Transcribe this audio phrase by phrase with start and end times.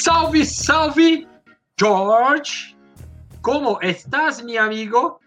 [0.00, 1.26] Salve, salve,
[1.78, 2.76] George!
[3.40, 5.20] Como estás, meu amigo?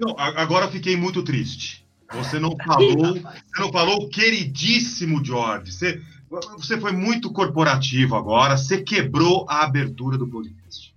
[0.00, 1.86] Não, agora fiquei muito triste.
[2.12, 5.70] Você não falou, você não falou, queridíssimo George.
[5.70, 8.56] Você, você foi muito corporativo agora.
[8.56, 10.94] Você quebrou a abertura do podcast.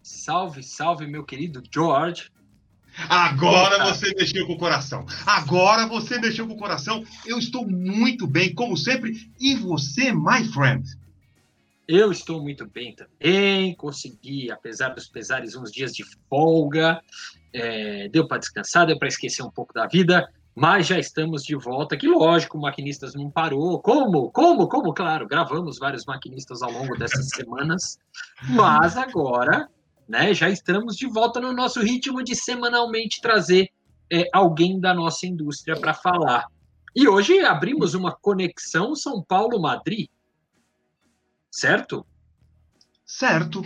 [0.00, 2.30] Salve, salve, meu querido George.
[3.08, 5.04] Agora você mexeu com o coração.
[5.26, 7.04] Agora você mexeu com o coração.
[7.26, 9.28] Eu estou muito bem, como sempre.
[9.40, 10.88] E você, my friend?
[11.86, 13.74] Eu estou muito bem também.
[13.76, 17.00] Consegui, apesar dos pesares, uns dias de folga.
[17.52, 20.28] É, deu para descansar, deu para esquecer um pouco da vida.
[20.54, 21.96] Mas já estamos de volta.
[21.96, 23.80] Que lógico, o Maquinistas não parou.
[23.80, 24.30] Como?
[24.30, 24.68] Como?
[24.68, 24.94] Como?
[24.94, 27.98] Claro, gravamos vários maquinistas ao longo dessas semanas.
[28.50, 29.68] Mas agora
[30.08, 30.34] né?
[30.34, 33.68] Já estamos de volta no nosso ritmo de semanalmente trazer
[34.12, 36.46] é, alguém da nossa indústria para falar.
[36.94, 40.08] E hoje abrimos uma conexão São Paulo-Madrid,
[41.54, 42.04] certo?
[43.06, 43.62] Certo.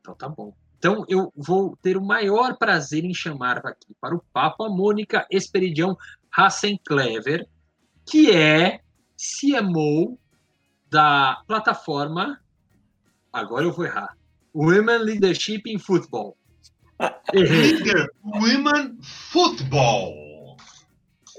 [0.00, 0.54] Então tá bom.
[0.78, 5.26] Então eu vou ter o maior prazer em chamar aqui para o papo a Mônica
[5.30, 5.96] Esperidião
[6.30, 7.48] Hassenclever,
[8.08, 8.80] que é
[9.16, 10.16] CMO
[10.88, 12.40] da plataforma.
[13.32, 14.16] Agora eu vou errar.
[14.54, 16.36] Women Leadership in Football.
[17.34, 20.56] Leader Women Football.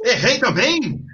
[0.03, 1.06] Errei também?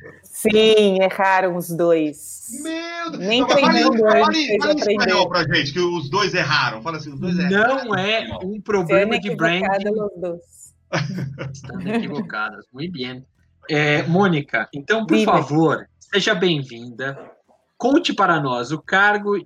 [0.52, 2.48] Sim, erraram os dois.
[2.62, 3.24] Meu Deus.
[3.24, 6.82] Nem treinando fale, fale, fale em espanhol pra gente, que os dois erraram.
[6.82, 7.86] Fala assim, os dois erraram.
[7.86, 9.66] Não é um problema de branding.
[11.54, 12.66] Estão equivocadas.
[12.74, 13.26] Muito bem.
[13.70, 17.18] É, Mônica, então, por favor, seja bem-vinda.
[17.78, 19.38] Conte para nós o cargo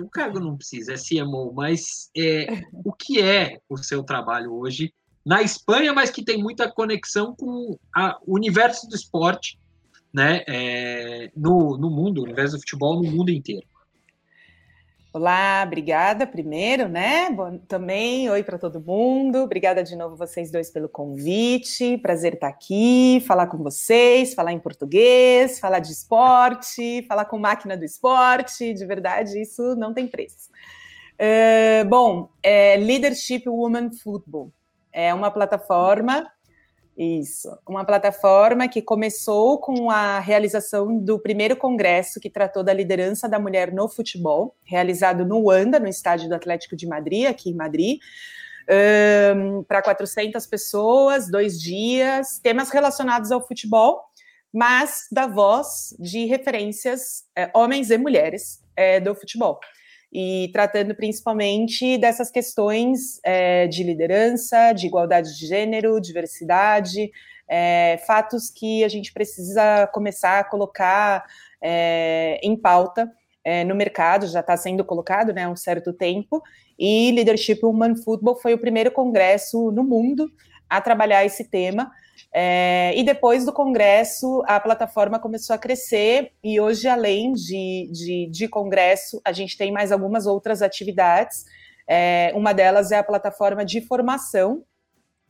[0.00, 4.94] o cargo não precisa, é CMO, mas é, o que é o seu trabalho hoje
[5.24, 9.58] na Espanha, mas que tem muita conexão com a, o universo do esporte,
[10.12, 13.66] né, é, no, no mundo, o universo do futebol no mundo inteiro.
[15.14, 17.28] Olá, obrigada primeiro, né?
[17.30, 19.40] Bom, também, oi para todo mundo.
[19.40, 21.98] Obrigada de novo vocês dois pelo convite.
[21.98, 27.76] Prazer estar aqui, falar com vocês, falar em português, falar de esporte, falar com máquina
[27.76, 28.72] do esporte.
[28.72, 30.48] De verdade, isso não tem preço.
[31.20, 34.50] Uh, bom, é Leadership Woman Football
[34.92, 36.30] é uma plataforma
[36.96, 43.28] isso, uma plataforma que começou com a realização do primeiro congresso que tratou da liderança
[43.28, 47.54] da mulher no futebol, realizado no Wanda, no estádio do Atlético de Madrid, aqui em
[47.54, 47.98] Madrid,
[49.34, 54.02] um, para 400 pessoas, dois dias, temas relacionados ao futebol,
[54.52, 59.58] mas da voz de referências é, homens e mulheres é, do futebol
[60.12, 67.10] e tratando principalmente dessas questões é, de liderança, de igualdade de gênero, diversidade,
[67.48, 71.24] é, fatos que a gente precisa começar a colocar
[71.62, 73.10] é, em pauta
[73.42, 76.42] é, no mercado, já está sendo colocado né, há um certo tempo,
[76.78, 80.30] e Leadership Human Football foi o primeiro congresso no mundo
[80.68, 81.90] a trabalhar esse tema,
[82.34, 88.28] é, e depois do Congresso, a plataforma começou a crescer, e hoje, além de, de,
[88.30, 91.44] de Congresso, a gente tem mais algumas outras atividades.
[91.86, 94.64] É, uma delas é a plataforma de formação,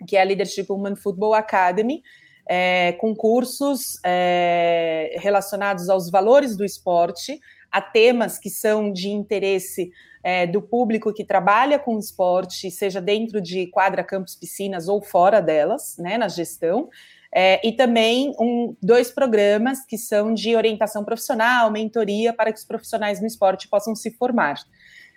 [0.07, 2.03] que é a Leadership Women Football Academy,
[2.49, 7.41] é, com cursos é, relacionados aos valores do esporte,
[7.73, 9.91] a temas que são de interesse
[10.23, 15.41] é, do público que trabalha com esporte, seja dentro de quadra, campos, piscinas ou fora
[15.41, 16.91] delas, né, na gestão.
[17.35, 22.65] É, e também um, dois programas que são de orientação profissional, mentoria para que os
[22.65, 24.57] profissionais no esporte possam se formar.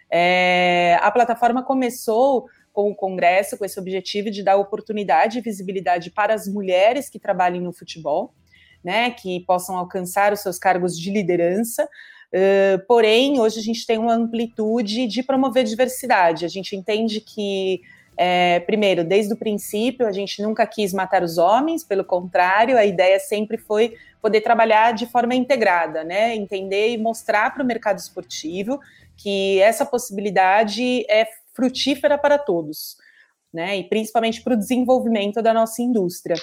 [0.10, 6.10] É, a plataforma começou com o Congresso com esse objetivo de dar oportunidade e visibilidade
[6.10, 8.34] para as mulheres que trabalhem no futebol,
[8.84, 11.88] né, que possam alcançar os seus cargos de liderança,
[12.88, 16.44] Porém, hoje a gente tem uma amplitude de promover diversidade.
[16.44, 17.82] A gente entende que,
[18.18, 22.86] é, primeiro, desde o princípio, a gente nunca quis matar os homens, pelo contrário, a
[22.86, 26.36] ideia sempre foi poder trabalhar de forma integrada, né?
[26.36, 28.80] Entender e mostrar para o mercado esportivo
[29.16, 32.98] que essa possibilidade é frutífera para todos,
[33.54, 33.78] né?
[33.78, 36.36] E principalmente para o desenvolvimento da nossa indústria.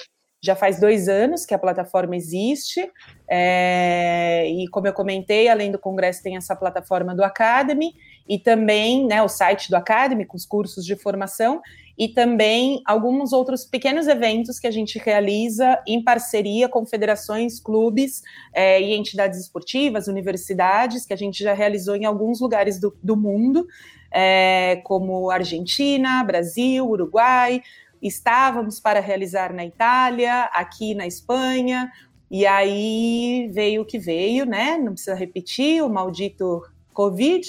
[0.43, 2.85] Já faz dois anos que a plataforma existe,
[3.29, 7.93] é, e como eu comentei, além do Congresso, tem essa plataforma do Academy,
[8.27, 11.61] e também né, o site do Academy, com os cursos de formação,
[11.97, 18.21] e também alguns outros pequenos eventos que a gente realiza em parceria com federações, clubes
[18.53, 23.15] é, e entidades esportivas, universidades, que a gente já realizou em alguns lugares do, do
[23.15, 23.65] mundo,
[24.11, 27.61] é, como Argentina, Brasil, Uruguai,
[28.07, 31.91] estávamos para realizar na Itália, aqui na Espanha,
[32.29, 34.77] e aí veio o que veio, né?
[34.77, 36.61] Não precisa repetir, o maldito
[36.93, 37.47] Covid.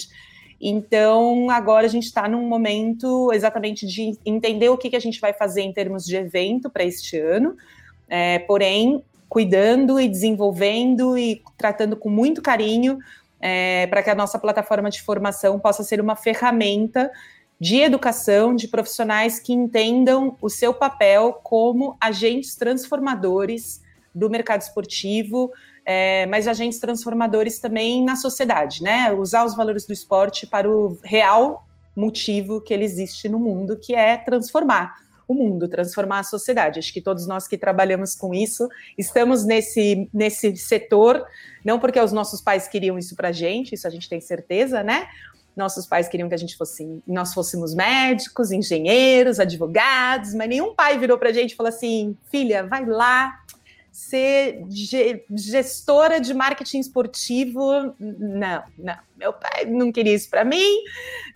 [0.60, 5.20] Então, agora a gente está num momento exatamente de entender o que, que a gente
[5.20, 7.56] vai fazer em termos de evento para este ano,
[8.08, 12.98] é, porém, cuidando e desenvolvendo e tratando com muito carinho
[13.40, 17.10] é, para que a nossa plataforma de formação possa ser uma ferramenta
[17.64, 23.80] de educação de profissionais que entendam o seu papel como agentes transformadores
[24.14, 25.50] do mercado esportivo,
[25.82, 29.10] é, mas agentes transformadores também na sociedade, né?
[29.14, 31.66] Usar os valores do esporte para o real
[31.96, 34.96] motivo que ele existe no mundo, que é transformar
[35.26, 36.78] o mundo, transformar a sociedade.
[36.78, 38.68] Acho que todos nós que trabalhamos com isso
[38.98, 41.24] estamos nesse, nesse setor,
[41.64, 45.08] não porque os nossos pais queriam isso para gente, isso a gente tem certeza, né?
[45.56, 50.98] Nossos pais queriam que a gente fosse, nós fôssemos médicos, engenheiros, advogados, mas nenhum pai
[50.98, 53.40] virou para a gente e falou assim: filha, vai lá
[53.94, 54.64] ser
[55.30, 57.94] gestora de marketing esportivo.
[57.98, 58.98] Não, não.
[59.16, 60.82] Meu pai não queria isso para mim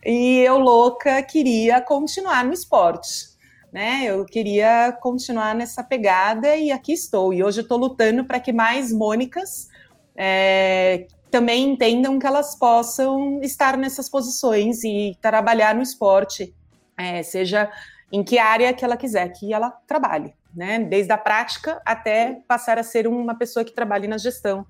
[0.05, 3.29] e eu, louca, queria continuar no esporte.
[3.71, 7.31] Né, eu queria continuar nessa pegada e aqui estou.
[7.31, 9.69] E hoje estou lutando para que mais Mônicas
[10.17, 16.53] é, também entendam que elas possam estar nessas posições e trabalhar no esporte,
[16.97, 17.71] é, seja
[18.11, 20.79] em que área que ela quiser que ela trabalhe, né?
[20.79, 24.65] Desde a prática até passar a ser uma pessoa que trabalhe na gestão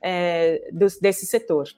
[0.00, 1.68] é, do, desse setor.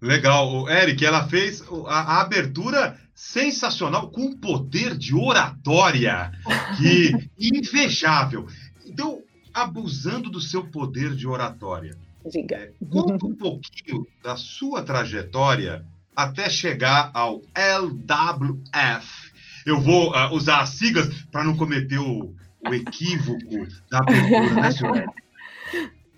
[0.00, 6.30] Legal, o Eric, ela fez a, a, abertura sensacional com poder de oratória
[6.76, 8.46] que invejável.
[8.86, 11.96] Então, abusando do seu poder de oratória,
[12.28, 12.56] Diga.
[12.56, 15.84] É, conta um pouquinho da sua trajetória
[16.14, 19.32] até chegar ao LWF.
[19.64, 22.34] Eu vou uh, usar as siglas para não cometer o,
[22.66, 25.04] o equívoco da abertura, né, senhor?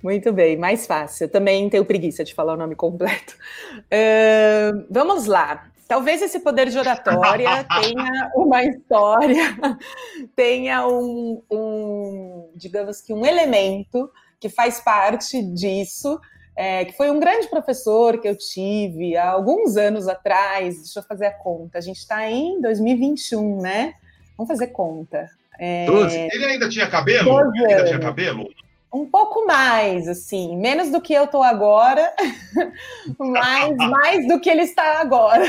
[0.02, 1.24] Muito bem, mais fácil.
[1.24, 3.36] Eu também tenho preguiça de falar o nome completo.
[3.76, 5.70] Uh, vamos lá.
[5.86, 9.56] Talvez esse poder de oratória tenha uma história,
[10.34, 14.08] tenha um, um, digamos que um elemento
[14.40, 16.18] que faz parte disso,
[16.56, 20.76] é, que foi um grande professor que eu tive há alguns anos atrás.
[20.76, 21.78] Deixa eu fazer a conta.
[21.78, 23.94] A gente está em 2021, né?
[24.36, 25.28] Vamos fazer conta.
[25.58, 25.86] É...
[26.32, 27.38] Ele ainda tinha cabelo?
[27.54, 28.48] Ele ainda tinha cabelo?
[28.92, 32.12] Um pouco mais, assim, menos do que eu tô agora,
[33.18, 35.44] mas mais do que ele está agora.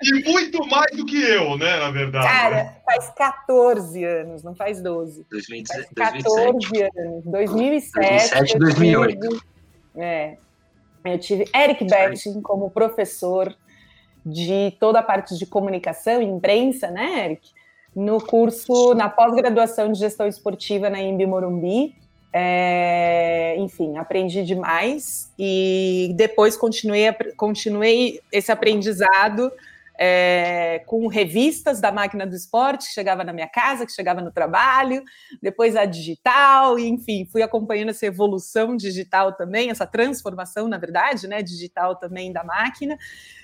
[0.00, 2.26] E muito mais do que eu, né, na verdade.
[2.26, 5.26] Cara, faz 14 anos, não faz 12.
[5.28, 6.98] 2017, faz 14 2007.
[6.98, 8.30] anos, 2007.
[8.30, 9.44] 2007 2008.
[9.96, 10.36] é,
[11.04, 13.52] eu tive Eric Betting como professor
[14.24, 17.50] de toda a parte de comunicação e imprensa, né, Eric?
[17.94, 21.94] No curso, na pós-graduação de gestão esportiva na Imbi Morumbi.
[22.34, 29.52] É, enfim, aprendi demais e depois continuei, continuei esse aprendizado
[29.98, 34.32] é, com revistas da máquina do esporte, que chegava na minha casa, que chegava no
[34.32, 35.02] trabalho,
[35.40, 41.28] depois a digital, e, enfim, fui acompanhando essa evolução digital também, essa transformação, na verdade,
[41.28, 42.96] né, digital também da máquina.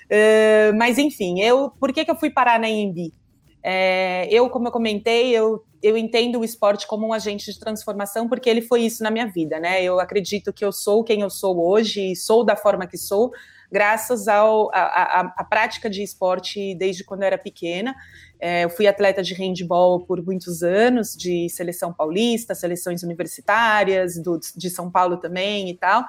[0.09, 3.13] É, mas, enfim, eu, por que, que eu fui parar na EMB?
[3.61, 8.27] É, eu, como eu comentei, eu, eu entendo o esporte como um agente de transformação,
[8.27, 9.81] porque ele foi isso na minha vida, né?
[9.83, 13.31] Eu acredito que eu sou quem eu sou hoje, e sou da forma que sou,
[13.71, 17.95] graças à prática de esporte desde quando eu era pequena.
[18.39, 24.39] É, eu fui atleta de handball por muitos anos, de seleção paulista, seleções universitárias, do,
[24.55, 26.03] de São Paulo também e tal.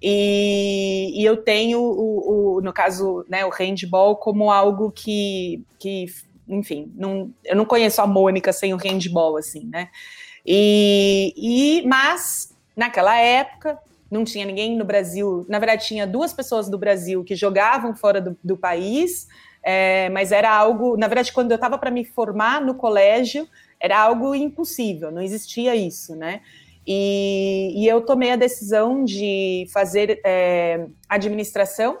[0.00, 6.06] E, e, eu tenho, o, o, no caso, né, o handball como algo que, que
[6.48, 9.88] enfim, não, eu não conheço a Mônica sem o handball, assim, né?
[10.44, 13.78] E, e, mas, naquela época,
[14.10, 18.20] não tinha ninguém no Brasil, na verdade, tinha duas pessoas do Brasil que jogavam fora
[18.20, 19.26] do, do país,
[19.62, 23.48] é, mas era algo, na verdade, quando eu estava para me formar no colégio,
[23.80, 26.40] era algo impossível, não existia isso, né?
[26.86, 31.98] E, e eu tomei a decisão de fazer é, administração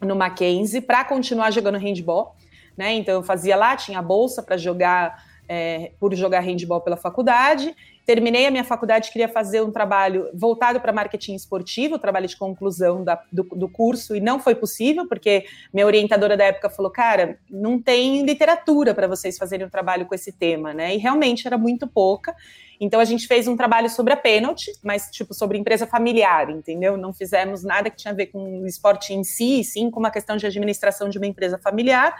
[0.00, 2.34] no Mackenzie para continuar jogando handball
[2.76, 2.94] né?
[2.94, 7.74] Então eu fazia lá, tinha bolsa para jogar é, por jogar handball pela faculdade.
[8.06, 13.02] Terminei a minha faculdade, queria fazer um trabalho voltado para marketing esportivo, trabalho de conclusão
[13.02, 17.38] da, do, do, curso, e não foi possível, porque minha orientadora da época falou: cara,
[17.48, 20.94] não tem literatura para vocês fazerem um trabalho com esse tema, né?
[20.94, 22.34] E realmente era muito pouca.
[22.78, 26.98] Então a gente fez um trabalho sobre a pênalti, mas tipo sobre empresa familiar, entendeu?
[26.98, 30.10] Não fizemos nada que tinha a ver com o esporte em si, sim com uma
[30.10, 32.14] questão de administração de uma empresa familiar.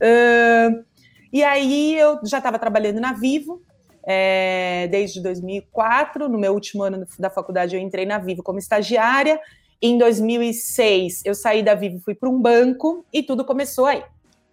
[0.00, 0.84] Uh,
[1.32, 3.62] e aí eu já estava trabalhando na Vivo,
[4.02, 6.28] é, desde 2004.
[6.28, 9.40] No meu último ano da faculdade eu entrei na Vivo como estagiária.
[9.80, 14.02] Em 2006, eu saí da Vivo, fui para um banco e tudo começou aí.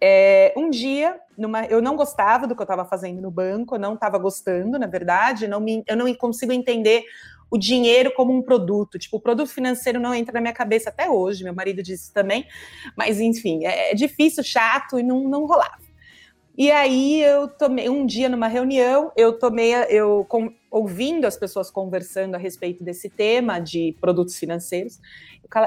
[0.00, 3.94] É, um dia, numa, eu não gostava do que eu estava fazendo no banco, não
[3.94, 7.04] estava gostando, na verdade, não me, eu não consigo entender
[7.50, 8.98] o dinheiro como um produto.
[8.98, 12.46] Tipo, o produto financeiro não entra na minha cabeça até hoje, meu marido disse também,
[12.96, 15.88] mas enfim, é, é difícil, chato e não, não rolava.
[16.56, 21.70] E aí eu tomei um dia numa reunião, eu tomei, eu com, ouvindo as pessoas
[21.70, 24.98] conversando a respeito desse tema de produtos financeiros,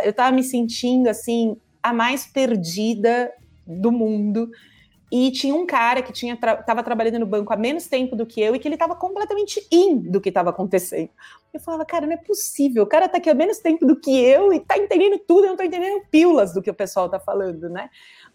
[0.03, 3.31] eu estava me sentindo assim a mais perdida
[3.65, 4.51] do mundo.
[5.11, 8.25] E tinha um cara que tinha tra tava trabalhando no banco há menos tempo do
[8.25, 11.09] que eu e que ele estava completamente in do que estava acontecendo.
[11.53, 12.83] Eu falava, cara, não é possível.
[12.83, 15.47] O cara está aqui há menos tempo do que eu e está entendendo tudo, eu
[15.47, 17.89] não estou entendendo pílulas do que o pessoal está falando, né?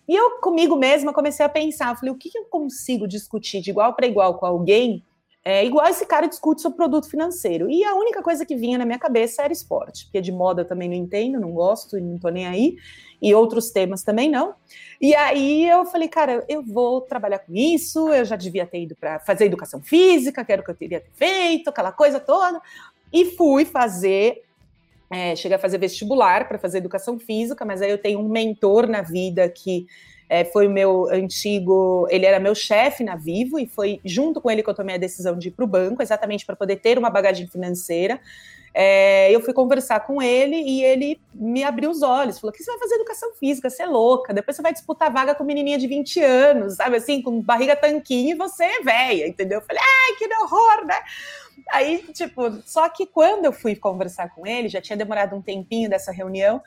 [0.07, 3.95] E eu, comigo mesma, comecei a pensar, falei, o que eu consigo discutir de igual
[3.95, 5.03] para igual com alguém,
[5.49, 7.71] é, igual esse cara discute sobre produto financeiro.
[7.71, 10.65] E a única coisa que vinha na minha cabeça era esporte, porque de moda eu
[10.65, 12.77] também não entendo, não gosto não tô nem aí,
[13.23, 14.57] e outros temas também não.
[15.01, 18.97] E aí eu falei, cara, eu vou trabalhar com isso, eu já devia ter ido
[18.97, 22.61] para fazer educação física, que era o que eu teria feito, aquela coisa toda.
[23.13, 24.43] E fui fazer
[25.09, 28.89] é, cheguei a fazer vestibular para fazer educação física, mas aí eu tenho um mentor
[28.89, 29.87] na vida que
[30.29, 34.51] é, foi o meu antigo, ele era meu chefe na Vivo e foi junto com
[34.51, 36.99] ele que eu tomei a decisão de ir para o banco, exatamente para poder ter
[36.99, 38.21] uma bagagem financeira.
[38.79, 42.71] É, eu fui conversar com ele e ele me abriu os olhos, falou: que você
[42.71, 43.71] vai fazer educação física?
[43.71, 47.23] Você é louca, depois você vai disputar vaga com menininha de 20 anos, sabe assim,
[47.23, 49.61] com barriga tanquinho e você é velha, entendeu?
[49.61, 51.01] Eu falei: ai, que horror, né?
[51.71, 55.89] Aí, tipo, só que quando eu fui conversar com ele, já tinha demorado um tempinho
[55.89, 56.61] dessa reunião,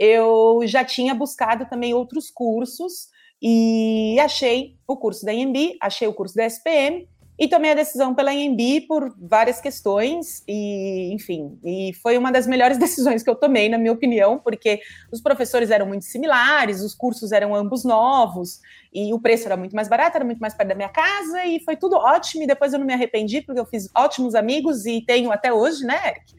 [0.00, 3.10] eu já tinha buscado também outros cursos
[3.42, 7.06] e achei o curso da IMB, achei o curso da SPM
[7.38, 12.46] e tomei a decisão pela IMB por várias questões e, enfim, e foi uma das
[12.46, 14.80] melhores decisões que eu tomei, na minha opinião, porque
[15.12, 18.60] os professores eram muito similares, os cursos eram ambos novos
[18.92, 21.60] e o preço era muito mais barato, era muito mais perto da minha casa e
[21.60, 25.02] foi tudo ótimo e depois eu não me arrependi porque eu fiz ótimos amigos e
[25.02, 26.34] tenho até hoje, né, Eric?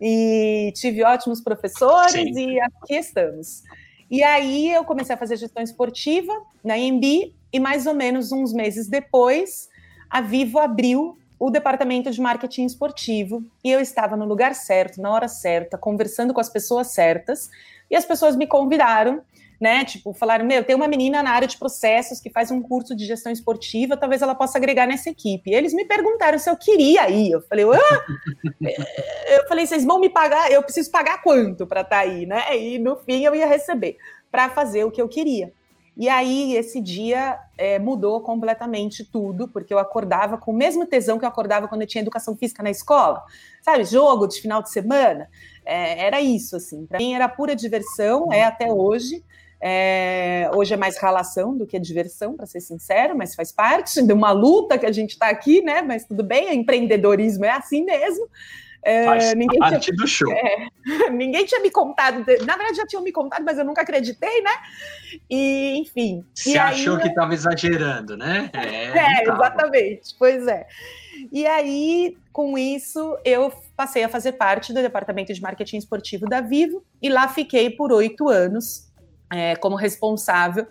[0.00, 2.50] E tive ótimos professores Sim.
[2.50, 3.62] e aqui estamos.
[4.10, 8.52] E aí eu comecei a fazer gestão esportiva na IMB e mais ou menos uns
[8.52, 9.68] meses depois
[10.08, 15.10] a Vivo abriu o departamento de marketing esportivo e eu estava no lugar certo, na
[15.10, 17.50] hora certa, conversando com as pessoas certas
[17.90, 19.22] e as pessoas me convidaram,
[19.60, 19.84] né?
[19.84, 23.06] Tipo, falaram: Meu, tem uma menina na área de processos que faz um curso de
[23.06, 25.50] gestão esportiva, talvez ela possa agregar nessa equipe.
[25.50, 27.32] E eles me perguntaram se eu queria ir.
[27.32, 28.04] Eu falei: ah!
[29.28, 30.50] Eu falei: Vocês vão me pagar?
[30.50, 32.56] Eu preciso pagar quanto para estar tá aí, né?
[32.56, 33.96] E no fim eu ia receber
[34.30, 35.52] para fazer o que eu queria.
[35.96, 41.18] E aí, esse dia é, mudou completamente tudo, porque eu acordava com o mesmo tesão
[41.18, 43.24] que eu acordava quando eu tinha educação física na escola,
[43.62, 43.82] sabe?
[43.84, 45.30] Jogo de final de semana.
[45.64, 46.84] É, era isso, assim.
[46.84, 49.24] Para mim era pura diversão, é até hoje.
[49.60, 54.12] É, hoje é mais relação do que diversão, para ser sincero, mas faz parte de
[54.12, 55.82] uma luta que a gente está aqui, né?
[55.82, 58.28] Mas tudo bem, empreendedorismo é assim mesmo.
[58.82, 60.30] É, ninguém parte tinha, do show.
[60.30, 60.68] É,
[61.10, 64.52] ninguém tinha me contado, na verdade já tinham me contado, mas eu nunca acreditei, né?
[65.28, 66.24] E, enfim.
[66.32, 68.48] Você achou aí, que estava exagerando, né?
[68.52, 70.68] É, é exatamente, pois é.
[71.32, 76.40] E aí, com isso, eu passei a fazer parte do departamento de marketing esportivo da
[76.40, 78.86] Vivo e lá fiquei por oito anos
[79.30, 80.66] é, como responsável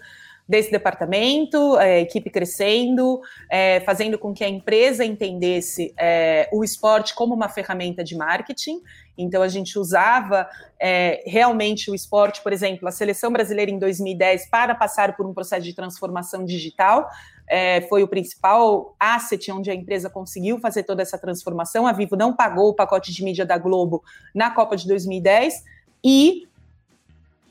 [0.48, 3.20] desse departamento, é, equipe crescendo,
[3.50, 8.80] é, fazendo com que a empresa entendesse é, o esporte como uma ferramenta de marketing.
[9.18, 10.48] Então, a gente usava
[10.80, 15.34] é, realmente o esporte, por exemplo, a seleção brasileira em 2010, para passar por um
[15.34, 17.10] processo de transformação digital.
[17.48, 21.88] É, foi o principal asset onde a empresa conseguiu fazer toda essa transformação.
[21.88, 25.64] A Vivo não pagou o pacote de mídia da Globo na Copa de 2010
[26.04, 26.48] e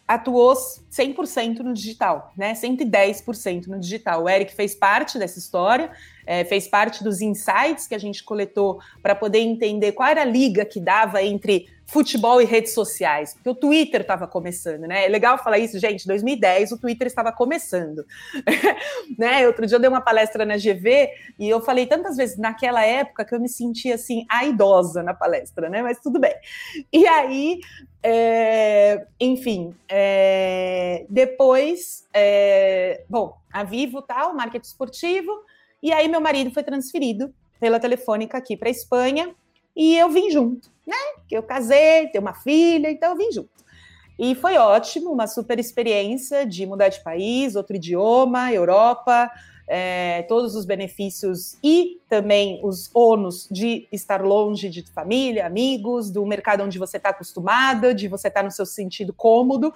[0.06, 2.52] atuou 100% no digital, né?
[2.52, 4.25] 110% no digital.
[4.25, 5.90] O Eric fez parte dessa história,
[6.26, 10.26] é, fez parte dos insights que a gente coletou para poder entender qual era a
[10.26, 15.04] liga que dava entre futebol e redes sociais, porque o Twitter estava começando, né?
[15.04, 16.06] É legal falar isso, gente.
[16.06, 18.04] 2010 o Twitter estava começando,
[19.18, 19.46] né?
[19.46, 23.24] Outro dia eu dei uma palestra na GV e eu falei tantas vezes naquela época
[23.24, 25.82] que eu me sentia assim a idosa na palestra, né?
[25.82, 26.34] Mas tudo bem.
[26.92, 27.60] E aí,
[28.02, 35.30] é, enfim, é, depois, é, bom, a Vivo tal, marketing esportivo,
[35.82, 39.34] e aí meu marido foi transferido pela telefônica aqui para Espanha
[39.76, 40.97] e eu vim junto, né?
[41.28, 43.50] Que eu casei, tenho uma filha, então eu vim junto.
[44.19, 49.31] E foi ótimo, uma super experiência de mudar de país, outro idioma, Europa,
[49.66, 56.25] é, todos os benefícios e também os ônus de estar longe de família, amigos, do
[56.25, 59.73] mercado onde você está acostumada, de você estar tá no seu sentido cômodo.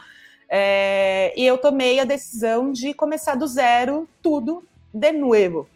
[0.48, 4.62] É, e eu tomei a decisão de começar do zero tudo
[4.92, 5.68] de novo.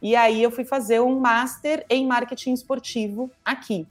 [0.00, 3.86] E aí eu fui fazer um master em marketing esportivo aqui.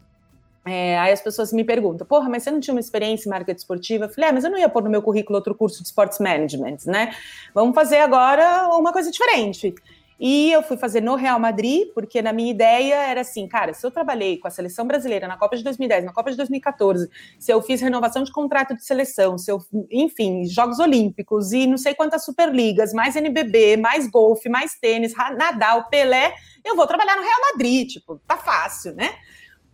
[0.68, 3.60] É, aí as pessoas me perguntam, porra, mas você não tinha uma experiência em marketing
[3.60, 4.06] esportiva?
[4.06, 6.18] Eu falei, é, mas eu não ia pôr no meu currículo outro curso de sports
[6.18, 7.16] management, né?
[7.54, 9.76] Vamos fazer agora uma coisa diferente.
[10.20, 13.86] E eu fui fazer no Real Madrid, porque na minha ideia era assim, cara, se
[13.86, 17.52] eu trabalhei com a seleção brasileira na Copa de 2010, na Copa de 2014, se
[17.52, 19.60] eu fiz renovação de contrato de seleção, se eu,
[19.92, 25.90] enfim, Jogos Olímpicos e não sei quantas Superligas, mais NBB, mais golfe, mais tênis, Nadal,
[25.90, 29.14] Pelé, eu vou trabalhar no Real Madrid, tipo, tá fácil, né?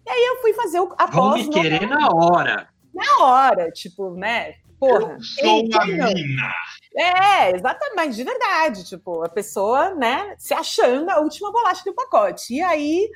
[0.06, 1.14] E aí eu fui fazer o após.
[1.14, 2.68] Vão me querer na hora.
[2.94, 4.56] Na hora, tipo, né?
[4.80, 5.14] Porra.
[5.14, 6.54] Eu sou a mina.
[6.96, 8.84] É, exatamente, de verdade.
[8.84, 12.54] Tipo, a pessoa, né, se achando a última bolacha do pacote.
[12.56, 13.10] E aí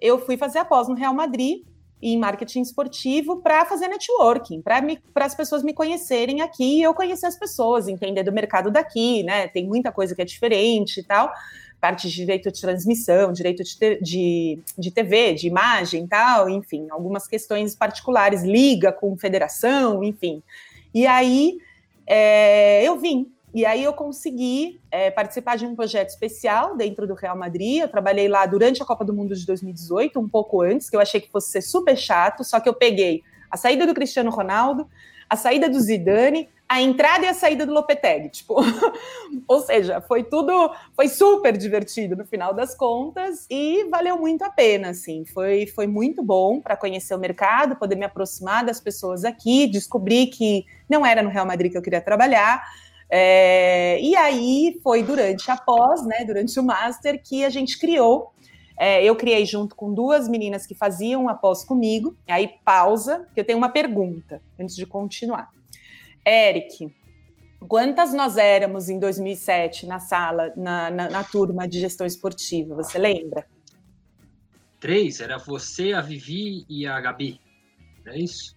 [0.00, 1.64] eu fui fazer a pós no Real Madrid
[2.00, 7.26] em marketing esportivo para fazer networking, para as pessoas me conhecerem aqui e eu conhecer
[7.26, 9.46] as pessoas, entender do mercado daqui, né?
[9.46, 11.32] Tem muita coisa que é diferente e tal
[11.82, 17.26] parte de direito de transmissão, direito de, de, de TV, de imagem tal, enfim, algumas
[17.26, 20.40] questões particulares, liga com federação, enfim.
[20.94, 21.58] E aí
[22.06, 23.32] é, eu vim.
[23.54, 27.82] E aí eu consegui é, participar de um projeto especial dentro do Real Madrid.
[27.82, 31.00] Eu trabalhei lá durante a Copa do Mundo de 2018, um pouco antes, que eu
[31.00, 34.88] achei que fosse ser super chato, só que eu peguei a saída do Cristiano Ronaldo,
[35.32, 38.56] a saída do Zidane, a entrada e a saída do Lopetegui, tipo,
[39.48, 44.50] ou seja, foi tudo, foi super divertido no final das contas e valeu muito a
[44.50, 49.24] pena, assim, foi, foi muito bom para conhecer o mercado, poder me aproximar das pessoas
[49.24, 52.62] aqui, descobrir que não era no Real Madrid que eu queria trabalhar,
[53.08, 58.31] é, e aí foi durante a pós, né, durante o master, que a gente criou
[58.82, 62.16] é, eu criei junto com duas meninas que faziam a pós comigo.
[62.26, 65.50] Aí pausa, que eu tenho uma pergunta antes de continuar.
[66.26, 66.92] Eric,
[67.68, 72.74] quantas nós éramos em 2007 na sala, na, na, na turma de gestão esportiva?
[72.74, 73.46] Você lembra?
[74.80, 77.40] Três, era você, a Vivi e a Gabi,
[78.04, 78.56] não é isso?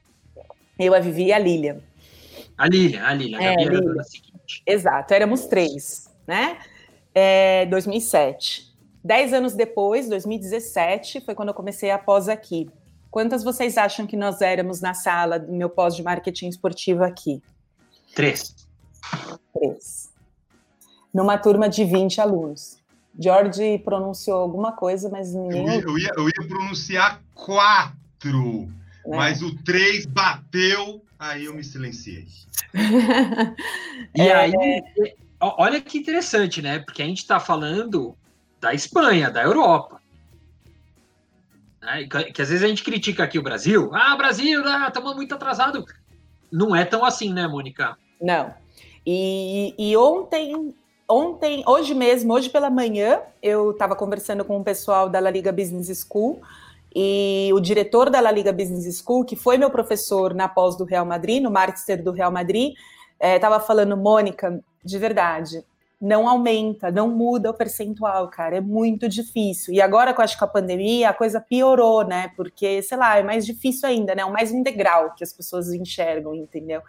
[0.80, 1.84] Eu, a Vivi e a Lilian.
[2.58, 4.63] A Lilian, a Lilian, a é, Gabi era a seguinte.
[4.65, 6.58] Exato, éramos três, né?
[7.13, 8.74] É, 2007.
[9.06, 12.68] Dez anos depois, 2017, foi quando eu comecei a pós aqui.
[13.12, 17.39] Quantas vocês acham que nós éramos na sala do meu pós de marketing esportivo aqui?
[18.15, 18.68] Três.
[19.54, 20.12] Três.
[21.13, 22.80] Numa turma de 20 alunos.
[23.18, 25.68] George pronunciou alguma coisa, mas ninguém.
[25.68, 28.68] Eu ia, eu ia, eu ia pronunciar quatro,
[29.06, 29.15] é.
[29.15, 32.26] mas o três bateu, aí eu me silenciei.
[34.18, 34.34] e é...
[34.34, 34.52] aí,
[35.39, 36.80] olha que interessante, né?
[36.80, 38.18] Porque a gente está falando
[38.65, 40.01] da Espanha, da Europa.
[41.80, 42.08] Né?
[42.10, 43.91] Que, que às vezes a gente critica aqui o Brasil.
[43.93, 45.86] Ah, Brasil, estamos ah, muito atrasado.
[46.51, 47.95] Não é tão assim, né, Mônica?
[48.19, 48.51] Não.
[49.06, 50.73] E, e ontem,
[51.08, 55.51] ontem, hoje mesmo, hoje pela manhã, eu estava conversando com o pessoal da La Liga
[55.51, 56.41] Business School
[56.95, 60.86] e o diretor da La Liga Business School, que foi meu professor na pós do
[60.86, 62.73] Real Madrid, no Master do Real Madrid,
[63.21, 65.63] estava é, falando, Mônica, de verdade,
[66.06, 69.74] não aumenta, não muda o percentual, cara, é muito difícil.
[69.74, 72.32] E agora, com acho que a pandemia, a coisa piorou, né?
[72.38, 74.22] Porque, sei lá, é mais difícil ainda, né?
[74.22, 76.82] É mais um degrau que as pessoas enxergam, entendeu?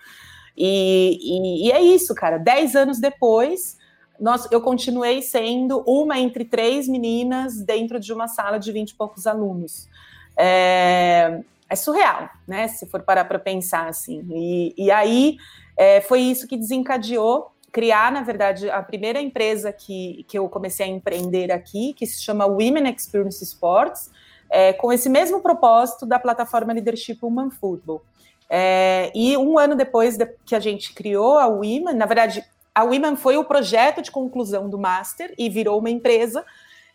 [0.55, 2.37] E, e, e é isso, cara.
[2.37, 3.79] Dez anos depois,
[4.21, 8.95] nós, eu continuei sendo uma entre três meninas dentro de uma sala de vinte e
[8.95, 9.89] poucos alunos.
[10.37, 12.69] É, é surreal, né?
[12.69, 14.23] Se for parar para pensar assim.
[14.31, 15.39] E, e aí
[15.75, 20.87] é, foi isso que desencadeou criar, na verdade, a primeira empresa que, que eu comecei
[20.87, 24.11] a empreender aqui, que se chama Women Experience Sports,
[24.49, 28.03] é, com esse mesmo propósito da plataforma Leadership Woman Football.
[28.49, 32.43] É, e um ano depois de, que a gente criou a Women, na verdade,
[32.75, 36.47] a Women foi o projeto de conclusão do Master e virou uma empresa.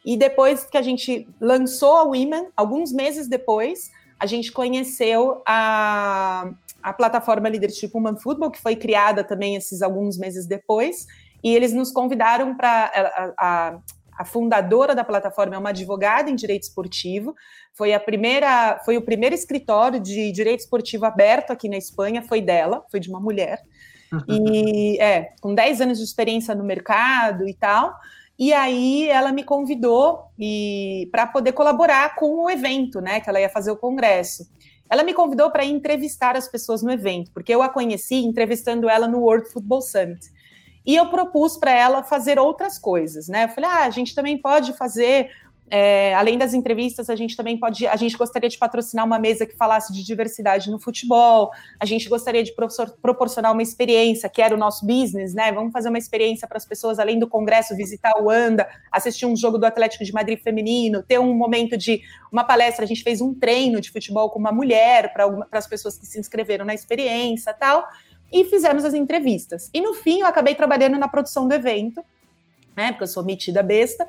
[0.04, 3.92] E depois que a gente lançou a Women, alguns meses depois,
[4.22, 6.48] a gente conheceu a,
[6.84, 11.08] a plataforma Leadership Woman Football, que foi criada também esses alguns meses depois,
[11.44, 13.80] e eles nos convidaram para a, a,
[14.20, 17.36] a, fundadora da plataforma é uma advogada em direito esportivo,
[17.74, 22.44] foi a primeira, foi o primeiro escritório de direito esportivo aberto aqui na Espanha, foi
[22.44, 23.60] dela, foi de uma mulher.
[24.28, 27.92] E é, com 10 anos de experiência no mercado e tal.
[28.38, 33.20] E aí ela me convidou e para poder colaborar com o evento, né?
[33.20, 34.50] Que ela ia fazer o congresso.
[34.90, 39.08] Ela me convidou para entrevistar as pessoas no evento, porque eu a conheci entrevistando ela
[39.08, 40.20] no World Football Summit.
[40.86, 43.46] E eu propus para ela fazer outras coisas, né?
[43.46, 45.30] Eu falei, ah, a gente também pode fazer
[45.74, 47.88] é, além das entrevistas, a gente também pode.
[47.88, 51.50] A gente gostaria de patrocinar uma mesa que falasse de diversidade no futebol.
[51.80, 52.54] A gente gostaria de
[53.02, 55.50] proporcionar uma experiência, que era o nosso business, né?
[55.54, 59.34] Vamos fazer uma experiência para as pessoas, além do congresso, visitar o ANDA, assistir um
[59.34, 62.84] jogo do Atlético de Madrid feminino, ter um momento de uma palestra.
[62.84, 66.20] A gente fez um treino de futebol com uma mulher para as pessoas que se
[66.20, 67.88] inscreveram na experiência tal.
[68.30, 69.70] E fizemos as entrevistas.
[69.74, 72.04] E no fim, eu acabei trabalhando na produção do evento,
[72.76, 72.92] né?
[72.92, 74.06] Porque eu sou metida besta.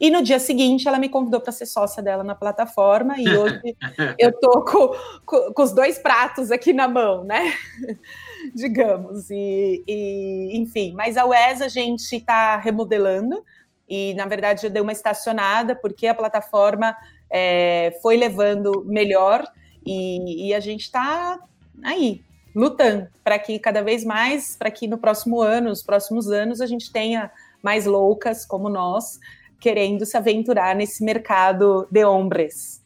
[0.00, 3.76] E no dia seguinte ela me convidou para ser sócia dela na plataforma e hoje
[4.18, 4.94] eu tô com,
[5.26, 7.52] com, com, os dois pratos aqui na mão, né?
[8.54, 9.28] Digamos.
[9.28, 13.44] E, e, enfim, mas a UES a gente está remodelando
[13.88, 16.96] e na verdade eu dei uma estacionada porque a plataforma
[17.28, 19.44] é, foi levando melhor
[19.84, 21.40] e, e a gente está
[21.82, 22.22] aí
[22.54, 26.66] lutando para que cada vez mais, para que no próximo ano, os próximos anos, a
[26.66, 27.30] gente tenha
[27.62, 29.18] mais loucas como nós
[29.60, 32.82] querendo se aventurar nesse mercado de hombres.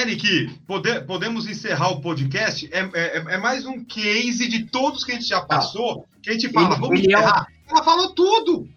[0.00, 2.68] Eric, pode, podemos encerrar o podcast?
[2.72, 6.32] É, é, é, mais um case de todos que a gente já passou, que a
[6.32, 7.46] gente fala, ele, vamos ele encerrar.
[7.66, 7.70] É...
[7.70, 8.68] Ela falou tudo!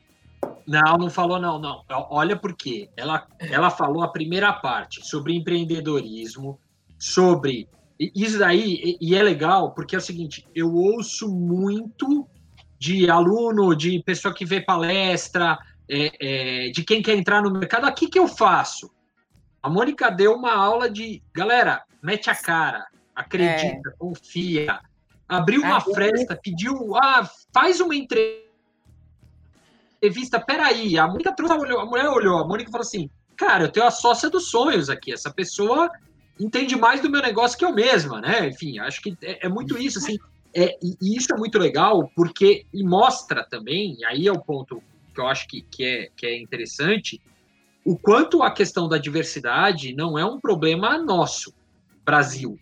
[0.68, 1.84] Não, não falou não, não.
[2.10, 2.90] Olha por quê.
[2.96, 6.60] Ela, ela falou a primeira parte sobre empreendedorismo,
[6.98, 7.68] sobre
[8.00, 12.28] isso daí, e é legal, porque é o seguinte, eu ouço muito
[12.80, 17.86] de aluno, de pessoa que vê palestra, é, é, de quem quer entrar no mercado,
[17.86, 18.92] aqui que eu faço.
[19.62, 23.94] A Mônica deu uma aula de, galera, mete a cara, acredita, é.
[23.98, 24.80] confia.
[25.28, 28.50] Abriu uma fresta, pediu, ah, faz uma entrevista.
[30.46, 33.92] Peraí, a Mônica trouxe, a mulher olhou, a Mônica falou assim, cara, eu tenho a
[33.92, 35.90] sócia dos sonhos aqui, essa pessoa
[36.40, 38.48] entende mais do meu negócio que eu mesma, né?
[38.48, 40.18] Enfim, acho que é, é muito isso, assim,
[40.54, 44.82] é, e isso é muito legal, porque e mostra também, e aí é o ponto
[45.14, 47.22] que eu acho que, que, é, que é interessante,
[47.84, 51.54] o quanto a questão da diversidade não é um problema nosso,
[52.06, 52.60] Brasil.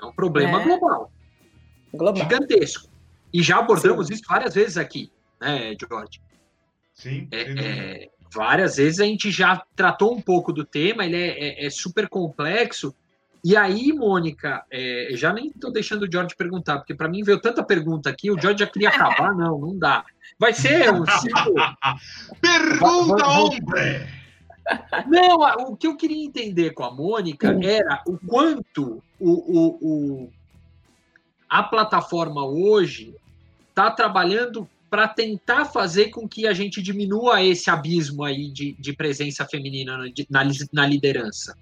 [0.00, 0.64] É um problema é.
[0.64, 1.12] global,
[1.92, 2.22] global.
[2.22, 2.88] Gigantesco.
[3.32, 4.14] E já abordamos Sim.
[4.14, 6.20] isso várias vezes aqui, né, George?
[6.94, 7.28] Sim.
[7.30, 11.66] É, é, várias vezes a gente já tratou um pouco do tema, ele é, é,
[11.66, 12.94] é super complexo.
[13.44, 17.40] E aí, Mônica, é, já nem estou deixando o George perguntar, porque para mim veio
[17.40, 20.04] tanta pergunta aqui, o George já queria acabar, não, não dá.
[20.38, 21.54] Vai ser um ciclo.
[22.40, 23.60] Pergunta, homem!
[25.06, 25.38] Não,
[25.70, 27.62] o que eu queria entender com a Mônica hum.
[27.62, 30.32] era o quanto o, o, o
[31.48, 33.14] a plataforma hoje
[33.70, 38.92] está trabalhando para tentar fazer com que a gente diminua esse abismo aí de, de
[38.92, 39.98] presença feminina
[40.28, 41.56] na, na liderança.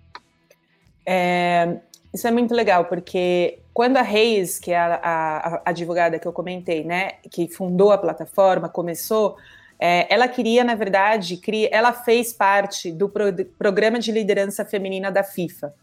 [1.05, 1.81] É,
[2.17, 6.27] isso é muito legal, porque quando a Reis, que é a, a, a, advogada que
[6.27, 9.37] eu comentei, né, que fundou a plataforma, começou,
[9.79, 13.25] é, ela queria, na verdade, cria, ela fez parte do pro,
[13.59, 15.75] programa de liderança feminina da FIFA.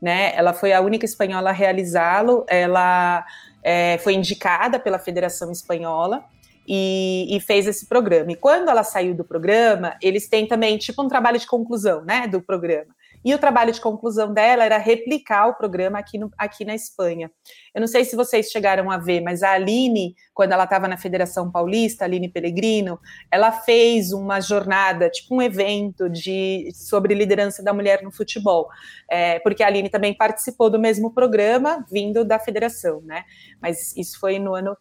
[0.00, 0.32] Né?
[0.36, 3.24] Ela foi a única espanhola a realizá-lo, ela
[3.60, 6.24] é, foi indicada pela Federação Espanhola
[6.66, 8.30] e, e, fez esse programa.
[8.30, 12.28] E quando ela saiu do programa, eles têm também tipo um trabalho de conclusão né,
[12.28, 12.94] do programa.
[13.24, 17.30] E o trabalho de conclusão dela era replicar o programa aqui, no, aqui na Espanha.
[17.74, 20.96] Eu não sei se vocês chegaram a ver, mas a Aline, quando ela estava na
[20.96, 22.98] Federação Paulista, Aline Pellegrino,
[23.30, 28.68] ela fez uma jornada, tipo um evento de, sobre liderança da mulher no futebol.
[29.10, 33.24] É, porque a Aline também participou do mesmo programa, vindo da federação, né?
[33.60, 34.76] Mas isso foi no ano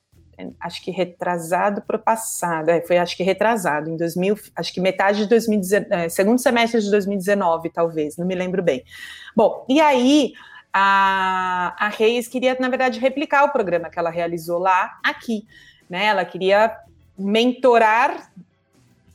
[0.60, 4.80] acho que retrasado para o passado, é, foi acho que retrasado, em 2000, acho que
[4.80, 8.84] metade de 2019, é, segundo semestre de 2019, talvez, não me lembro bem.
[9.36, 10.34] Bom, e aí
[10.74, 15.46] a, a Reis queria, na verdade, replicar o programa que ela realizou lá, aqui,
[15.89, 16.76] né, ela queria
[17.17, 18.32] mentorar,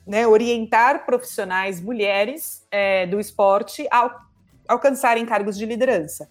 [0.07, 4.22] né, orientar profissionais mulheres é, do esporte a
[4.68, 6.29] alcançarem cargos de liderança.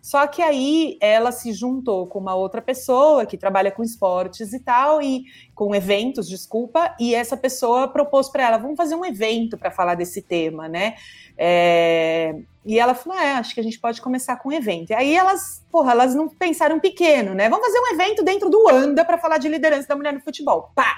[0.00, 4.60] Só que aí ela se juntou com uma outra pessoa que trabalha com esportes e
[4.60, 9.58] tal, e com eventos, desculpa, e essa pessoa propôs para ela: vamos fazer um evento
[9.58, 10.94] para falar desse tema, né?
[11.36, 12.34] É...
[12.64, 14.90] E ela falou: é, acho que a gente pode começar com um evento.
[14.90, 17.48] E aí elas, porra, elas não pensaram pequeno, né?
[17.48, 20.70] Vamos fazer um evento dentro do ANDA para falar de liderança da mulher no futebol.
[20.74, 20.94] Pá!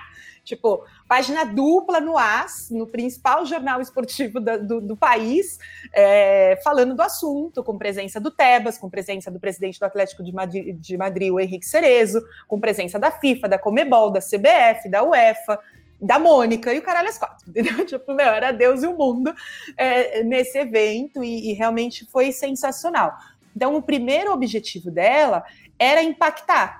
[0.51, 5.61] Tipo, página dupla no AS, no principal jornal esportivo do, do, do país,
[5.93, 10.33] é, falando do assunto, com presença do Tebas, com presença do presidente do Atlético de
[10.33, 15.05] Madrid, de Madrid, o Henrique Cerezo, com presença da FIFA, da Comebol, da CBF, da
[15.05, 15.57] UEFA,
[16.01, 17.87] da Mônica e o caralho às quatro, entendeu?
[17.87, 19.33] Tipo, meu, era Deus e o mundo
[19.77, 23.17] é, nesse evento e, e realmente foi sensacional.
[23.55, 25.45] Então, o primeiro objetivo dela
[25.79, 26.80] era impactar,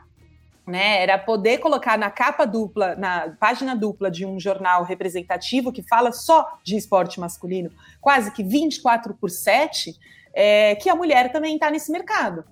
[0.71, 1.03] né?
[1.03, 6.13] Era poder colocar na capa dupla, na página dupla de um jornal representativo que fala
[6.13, 9.95] só de esporte masculino, quase que 24 por 7,
[10.33, 12.45] é, que a mulher também está nesse mercado.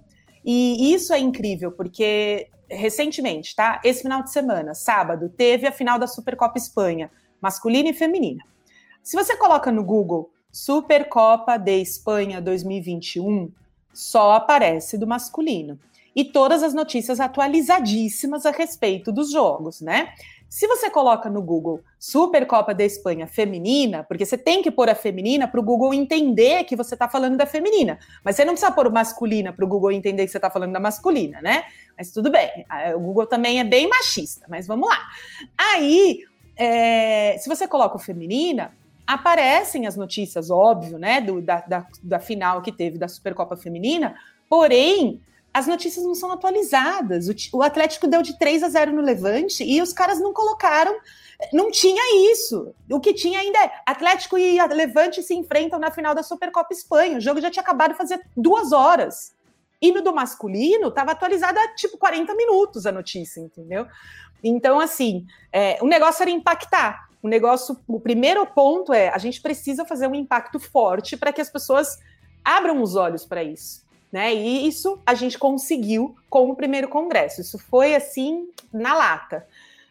[0.44, 3.80] E isso é incrível, porque recentemente, tá?
[3.82, 8.42] Esse final de semana, sábado, teve a final da Supercopa Espanha, masculina e feminina.
[9.02, 13.50] Se você coloca no Google Supercopa de Espanha 2021,
[13.92, 15.78] só aparece do masculino.
[16.18, 20.12] E todas as notícias atualizadíssimas a respeito dos jogos, né?
[20.48, 24.96] Se você coloca no Google Supercopa da Espanha feminina, porque você tem que pôr a
[24.96, 28.72] feminina para o Google entender que você está falando da feminina, mas você não precisa
[28.72, 31.62] pôr masculina para o Google entender que você está falando da masculina, né?
[31.96, 34.98] Mas tudo bem, o Google também é bem machista, mas vamos lá.
[35.56, 36.24] Aí,
[36.56, 38.72] é, se você coloca o feminina,
[39.06, 44.16] aparecem as notícias, óbvio, né, do, da, da, da final que teve da Supercopa Feminina,
[44.48, 45.22] porém,
[45.58, 47.28] as notícias não são atualizadas.
[47.28, 50.96] O, o, Atlético deu de 3 a 0 no Levante e os caras não colocaram,
[51.52, 52.72] não tinha isso.
[52.88, 57.18] O que tinha ainda é Atlético e Levante se enfrentam na final da Supercopa Espanha.
[57.18, 59.34] O jogo já tinha acabado fazer duas horas.
[59.82, 63.86] E no do masculino, estava atualizada tipo 40 minutos a notícia, entendeu?
[64.42, 67.08] Então, assim, é, o negócio era impactar.
[67.20, 71.40] O negócio, o primeiro ponto é a gente precisa fazer um impacto forte para que
[71.40, 71.98] as pessoas
[72.44, 73.87] abram os olhos para isso.
[74.10, 74.34] Né?
[74.34, 77.40] E isso a gente conseguiu com o primeiro congresso.
[77.40, 79.46] Isso foi assim na lata.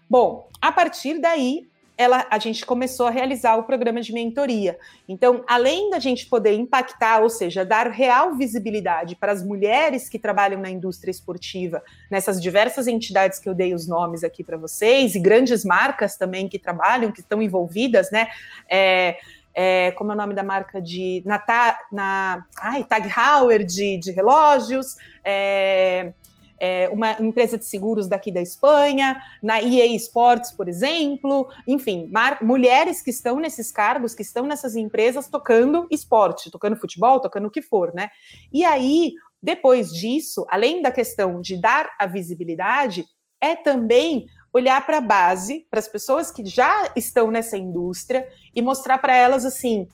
[0.10, 4.78] Bom, a partir daí ela, a gente começou a realizar o programa de mentoria.
[5.10, 10.20] Então, além da gente poder impactar, ou seja, dar real visibilidade para as mulheres que
[10.20, 15.16] trabalham na indústria esportiva, nessas diversas entidades que eu dei os nomes aqui para vocês,
[15.16, 18.28] e grandes marcas também que trabalham, que estão envolvidas, né?
[18.70, 19.18] É,
[19.60, 21.44] é, como é o nome da marca de na,
[21.92, 26.14] na ai, Tag Heuer de, de relógios, é,
[26.60, 32.08] é, uma empresa de seguros daqui da Espanha, na EA Sports, por exemplo, enfim,
[32.40, 37.52] mulheres que estão nesses cargos, que estão nessas empresas tocando esporte, tocando futebol, tocando o
[37.52, 38.10] que for, né?
[38.54, 43.06] E aí, depois disso, além da questão de dar a visibilidade,
[43.42, 48.62] é também olhar para a base, para as pessoas que já estão nessa indústria e
[48.62, 49.88] mostrar para elas assim: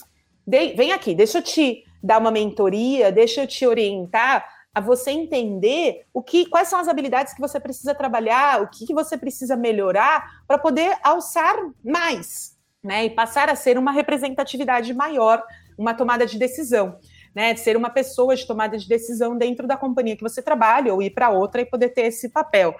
[0.47, 6.05] vem aqui, deixa eu te dar uma mentoria, deixa eu te orientar a você entender
[6.11, 9.55] o que, quais são as habilidades que você precisa trabalhar, o que, que você precisa
[9.55, 13.05] melhorar para poder alçar mais, né?
[13.05, 15.43] E passar a ser uma representatividade maior,
[15.77, 16.97] uma tomada de decisão.
[17.35, 21.01] Né, ser uma pessoa de tomada de decisão dentro da companhia que você trabalha ou
[21.01, 22.75] ir para outra e poder ter esse papel.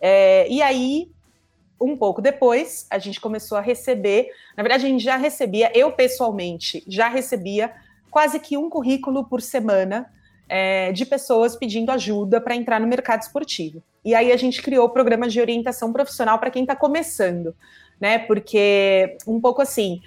[0.00, 1.10] É, e aí,
[1.80, 4.30] um pouco depois, a gente começou a receber.
[4.56, 7.72] Na verdade, a gente já recebia, eu pessoalmente já recebia
[8.10, 10.10] quase que um currículo por semana
[10.48, 13.82] é, de pessoas pedindo ajuda para entrar no mercado esportivo.
[14.04, 17.54] E aí a gente criou o programa de orientação profissional para quem está começando,
[18.00, 18.18] né?
[18.20, 20.00] Porque um pouco assim.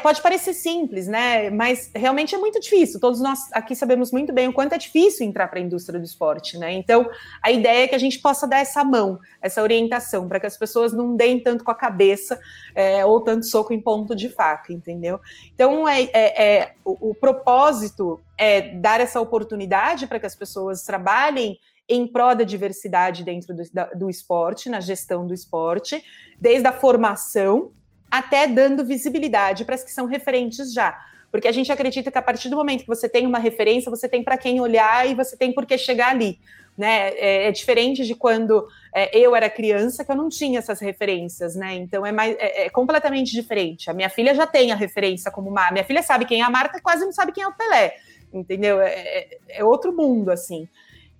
[0.00, 1.48] Pode parecer simples, né?
[1.50, 3.00] Mas realmente é muito difícil.
[3.00, 6.04] Todos nós aqui sabemos muito bem o quanto é difícil entrar para a indústria do
[6.04, 6.72] esporte, né?
[6.72, 7.08] Então,
[7.42, 10.56] a ideia é que a gente possa dar essa mão, essa orientação, para que as
[10.56, 12.38] pessoas não deem tanto com a cabeça
[12.74, 15.20] é, ou tanto soco em ponto de faca, entendeu?
[15.54, 20.82] Então, é, é, é o, o propósito é dar essa oportunidade para que as pessoas
[20.82, 26.02] trabalhem em prol da diversidade dentro do, da, do esporte, na gestão do esporte,
[26.40, 27.72] desde a formação
[28.10, 30.98] até dando visibilidade para as que são referentes já.
[31.30, 34.08] Porque a gente acredita que a partir do momento que você tem uma referência, você
[34.08, 36.40] tem para quem olhar e você tem por que chegar ali.
[36.76, 37.10] Né?
[37.10, 41.54] É, é diferente de quando é, eu era criança, que eu não tinha essas referências,
[41.54, 41.74] né?
[41.74, 43.90] Então é, mais, é, é, completamente diferente.
[43.90, 45.70] A minha filha já tem a referência como uma.
[45.70, 47.96] Minha filha sabe quem é a Marta, quase não sabe quem é o Pelé,
[48.32, 48.80] entendeu?
[48.80, 50.66] É, é, é outro mundo, assim.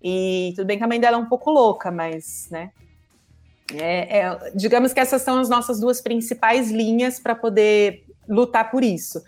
[0.02, 2.70] E tudo bem que a mãe dela é um pouco louca, mas, né?
[3.74, 8.82] É, é, digamos que essas são as nossas duas principais linhas para poder lutar por
[8.82, 9.22] isso.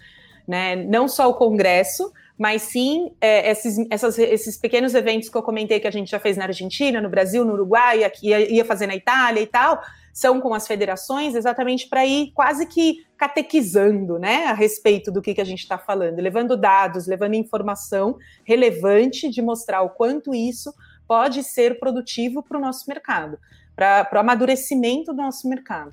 [0.47, 0.77] Né?
[0.77, 5.79] Não só o Congresso, mas sim é, esses, essas, esses pequenos eventos que eu comentei
[5.79, 8.87] que a gente já fez na Argentina, no Brasil, no Uruguai, aqui, ia, ia fazer
[8.87, 9.81] na Itália e tal,
[10.13, 15.35] são com as federações exatamente para ir quase que catequizando né, a respeito do que,
[15.35, 20.75] que a gente está falando, levando dados, levando informação relevante de mostrar o quanto isso
[21.07, 23.39] pode ser produtivo para o nosso mercado
[23.75, 25.93] para o amadurecimento do nosso mercado.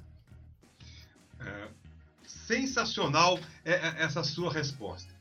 [1.40, 1.68] É,
[2.26, 5.14] sensacional é, é, essa sua resposta.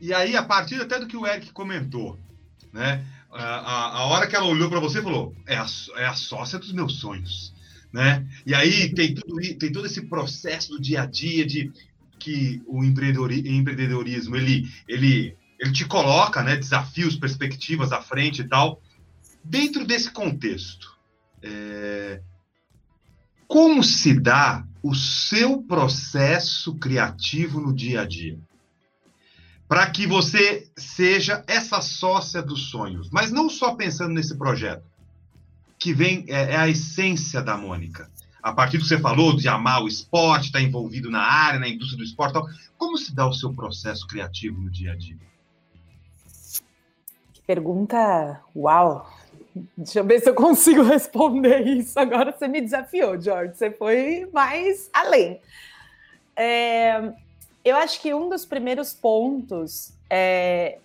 [0.00, 2.18] E aí, a partir até do que o Eric comentou,
[2.72, 3.04] né?
[3.30, 6.72] A, a hora que ela olhou para você falou: é a, é a sócia dos
[6.72, 7.54] meus sonhos.
[7.92, 8.26] Né?
[8.46, 11.70] E aí tem, tudo, tem todo esse processo do dia a dia de
[12.18, 18.80] que o empreendedorismo ele, ele, ele te coloca né, desafios, perspectivas à frente e tal.
[19.44, 20.96] Dentro desse contexto,
[21.42, 22.20] É...
[23.46, 28.38] Como se dá o seu processo criativo no dia a dia?
[29.68, 34.84] Para que você seja essa sócia dos sonhos, mas não só pensando nesse projeto,
[35.78, 38.10] que vem é, é a essência da Mônica.
[38.42, 41.60] A partir do que você falou, de amar o esporte, estar tá envolvido na área,
[41.60, 44.96] na indústria do esporte, tal, como se dá o seu processo criativo no dia a
[44.96, 45.16] dia?
[47.32, 49.08] Que pergunta, uau!
[49.76, 51.98] Deixa eu ver se eu consigo responder isso.
[51.98, 53.56] Agora você me desafiou, George.
[53.56, 55.40] Você foi mais além.
[56.34, 57.12] É,
[57.64, 60.78] eu acho que um dos primeiros pontos é,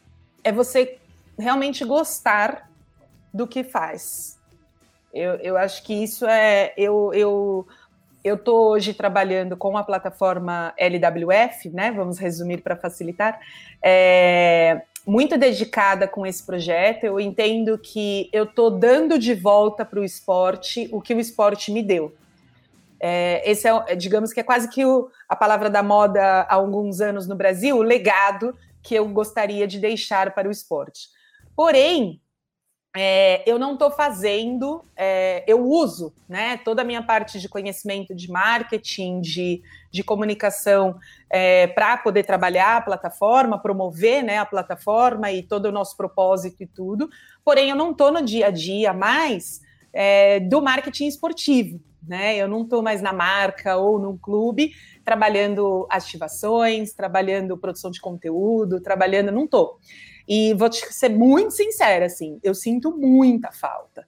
[0.43, 0.97] é você
[1.37, 2.69] realmente gostar
[3.33, 4.37] do que faz.
[5.13, 6.73] Eu, eu acho que isso é.
[6.77, 7.67] Eu, eu,
[8.23, 11.91] eu estou hoje trabalhando com a plataforma LWF, né?
[11.91, 13.39] Vamos resumir para facilitar.
[13.81, 17.05] É, muito dedicada com esse projeto.
[17.05, 21.71] Eu entendo que eu estou dando de volta para o esporte o que o esporte
[21.71, 22.13] me deu.
[22.99, 26.99] É, esse é, digamos que é quase que o, a palavra da moda há alguns
[26.99, 31.07] anos no Brasil, o legado que eu gostaria de deixar para o esporte.
[31.55, 32.21] Porém,
[32.99, 38.15] é, eu não estou fazendo, é, eu uso né, toda a minha parte de conhecimento
[38.15, 40.97] de marketing, de, de comunicação,
[41.29, 46.63] é, para poder trabalhar a plataforma, promover né, a plataforma e todo o nosso propósito
[46.63, 47.07] e tudo.
[47.45, 49.61] Porém, eu não estou no dia a dia mais
[49.93, 51.79] é, do marketing esportivo.
[52.07, 52.37] Né?
[52.37, 54.71] Eu não estou mais na marca ou num clube
[55.03, 59.77] trabalhando ativações, trabalhando produção de conteúdo, trabalhando, não estou.
[60.27, 64.05] E vou te ser muito sincera, assim, eu sinto muita falta.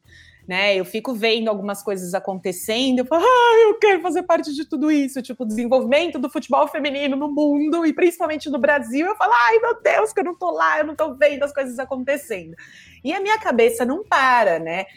[0.47, 4.65] Né, eu fico vendo algumas coisas acontecendo, eu falo, ah, eu quero fazer parte de
[4.65, 9.05] tudo isso, tipo, desenvolvimento do futebol feminino no mundo e principalmente no Brasil.
[9.05, 11.53] Eu falo, ai meu Deus, que eu não tô lá, eu não tô vendo as
[11.53, 12.55] coisas acontecendo.
[13.03, 14.87] E a minha cabeça não para, né?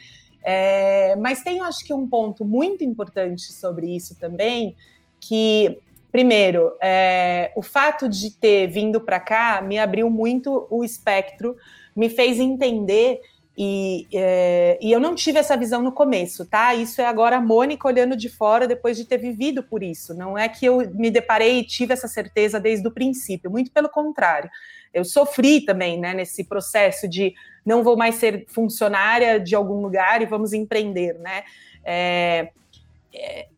[0.43, 4.75] É, mas tem, acho que, um ponto muito importante sobre isso também,
[5.21, 5.79] que
[6.13, 11.57] Primeiro, é, o fato de ter vindo para cá me abriu muito o espectro,
[11.97, 13.19] me fez entender
[13.57, 16.75] e, é, e, eu não tive essa visão no começo, tá?
[16.75, 20.15] Isso é agora a Mônica olhando de fora depois de ter vivido por isso.
[20.15, 23.91] Não é que eu me deparei e tive essa certeza desde o princípio, muito pelo
[23.91, 24.51] contrário.
[24.93, 30.23] Eu sofri também né, nesse processo de não vou mais ser funcionária de algum lugar
[30.23, 31.45] e vamos empreender, né?
[31.85, 32.51] É,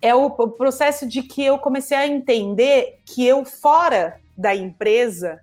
[0.00, 5.40] é o processo de que eu comecei a entender que eu, fora da empresa,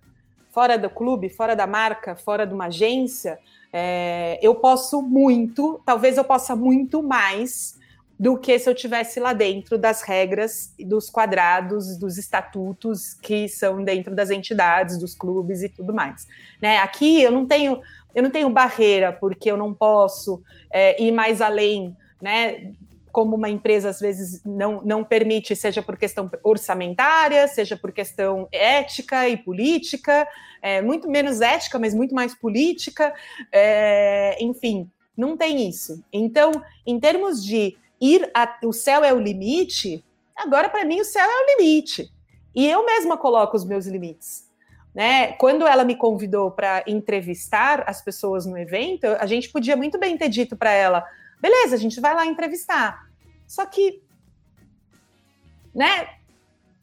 [0.52, 3.40] fora do clube, fora da marca, fora de uma agência,
[3.72, 7.80] é, eu posso muito, talvez eu possa muito mais
[8.20, 13.84] do que se eu tivesse lá dentro das regras, dos quadrados, dos estatutos que são
[13.84, 16.28] dentro das entidades, dos clubes e tudo mais.
[16.62, 16.78] Né?
[16.78, 17.82] Aqui eu não tenho,
[18.14, 22.74] eu não tenho barreira porque eu não posso é, ir mais além né,
[23.12, 28.48] como uma empresa às vezes não, não permite, seja por questão orçamentária, seja por questão
[28.52, 30.28] ética e política,
[30.62, 33.14] é, muito menos ética, mas muito mais política,
[33.52, 36.04] é, enfim, não tem isso.
[36.12, 36.52] Então,
[36.86, 40.04] em termos de ir, a, o céu é o limite,
[40.36, 42.12] agora para mim o céu é o limite.
[42.56, 44.50] E eu mesma coloco os meus limites.
[44.94, 45.34] Né?
[45.34, 50.18] Quando ela me convidou para entrevistar as pessoas no evento, a gente podia muito bem
[50.18, 51.06] ter dito para ela:
[51.42, 53.10] Beleza, a gente vai lá entrevistar.
[53.48, 54.02] Só que,
[55.74, 56.08] né?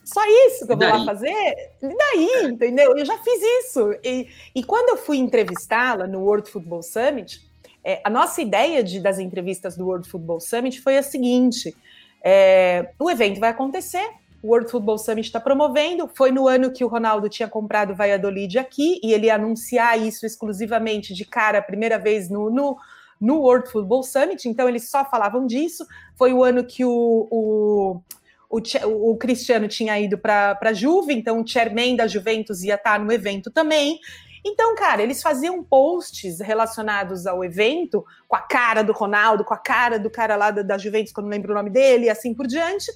[0.04, 1.72] Só isso que eu vou lá fazer?
[1.82, 2.96] E daí, entendeu?
[2.96, 3.92] Eu já fiz isso.
[4.02, 7.46] E, e quando eu fui entrevistá-la no World Football Summit,
[7.84, 11.76] é, a nossa ideia de, das entrevistas do World Football Summit foi a seguinte:
[12.24, 14.10] é, o evento vai acontecer,
[14.42, 16.10] o World Football Summit está promovendo.
[16.14, 19.98] Foi no ano que o Ronaldo tinha comprado o Valladolid aqui, e ele ia anunciar
[19.98, 22.76] isso exclusivamente de cara, a primeira vez no, no
[23.20, 25.86] no World Football Summit, então eles só falavam disso.
[26.16, 28.00] Foi o ano que o, o,
[28.48, 32.98] o, o Cristiano tinha ido para a Juve, então o chairman da Juventus ia estar
[32.98, 33.98] no evento também.
[34.44, 39.58] Então, cara, eles faziam posts relacionados ao evento, com a cara do Ronaldo, com a
[39.58, 42.10] cara do cara lá da, da Juventus, que eu não lembro o nome dele, e
[42.10, 42.90] assim por diante.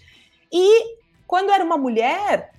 [0.50, 2.52] E quando era uma mulher,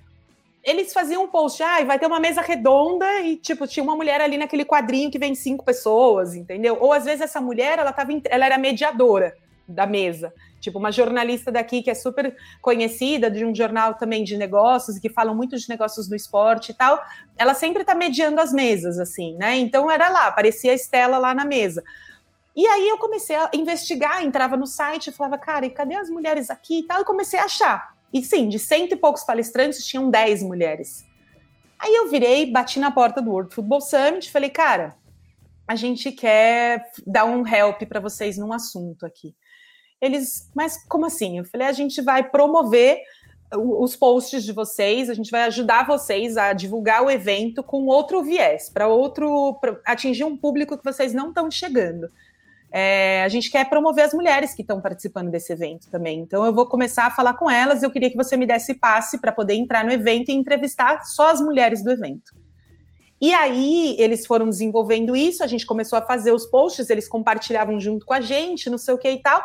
[0.64, 4.20] eles faziam um post, ah, vai ter uma mesa redonda e, tipo, tinha uma mulher
[4.20, 6.78] ali naquele quadrinho que vem cinco pessoas, entendeu?
[6.80, 9.36] Ou às vezes essa mulher, ela tava, ela era mediadora
[9.68, 10.32] da mesa.
[10.60, 15.10] Tipo, uma jornalista daqui que é super conhecida, de um jornal também de negócios, que
[15.10, 17.02] falam muito de negócios do esporte e tal,
[17.36, 19.56] ela sempre tá mediando as mesas, assim, né?
[19.56, 21.84] Então era lá, aparecia a Estela lá na mesa.
[22.56, 26.48] E aí eu comecei a investigar, entrava no site falava, cara, e cadê as mulheres
[26.48, 27.02] aqui e tal?
[27.02, 27.93] E comecei a achar.
[28.14, 31.04] E sim, de cento e poucos palestrantes, tinham dez mulheres.
[31.76, 34.96] Aí eu virei, bati na porta do World Football Summit, falei, cara,
[35.66, 39.34] a gente quer dar um help para vocês num assunto aqui.
[40.00, 41.38] Eles, mas como assim?
[41.38, 43.00] Eu falei, a gente vai promover
[43.52, 48.22] os posts de vocês, a gente vai ajudar vocês a divulgar o evento com outro
[48.22, 52.10] viés, para outro pra atingir um público que vocês não estão chegando.
[52.76, 56.18] É, a gente quer promover as mulheres que estão participando desse evento também.
[56.18, 57.84] Então eu vou começar a falar com elas.
[57.84, 61.30] Eu queria que você me desse passe para poder entrar no evento e entrevistar só
[61.30, 62.34] as mulheres do evento.
[63.20, 67.78] E aí eles foram desenvolvendo isso, a gente começou a fazer os posts, eles compartilhavam
[67.78, 69.40] junto com a gente, não sei o que e tal.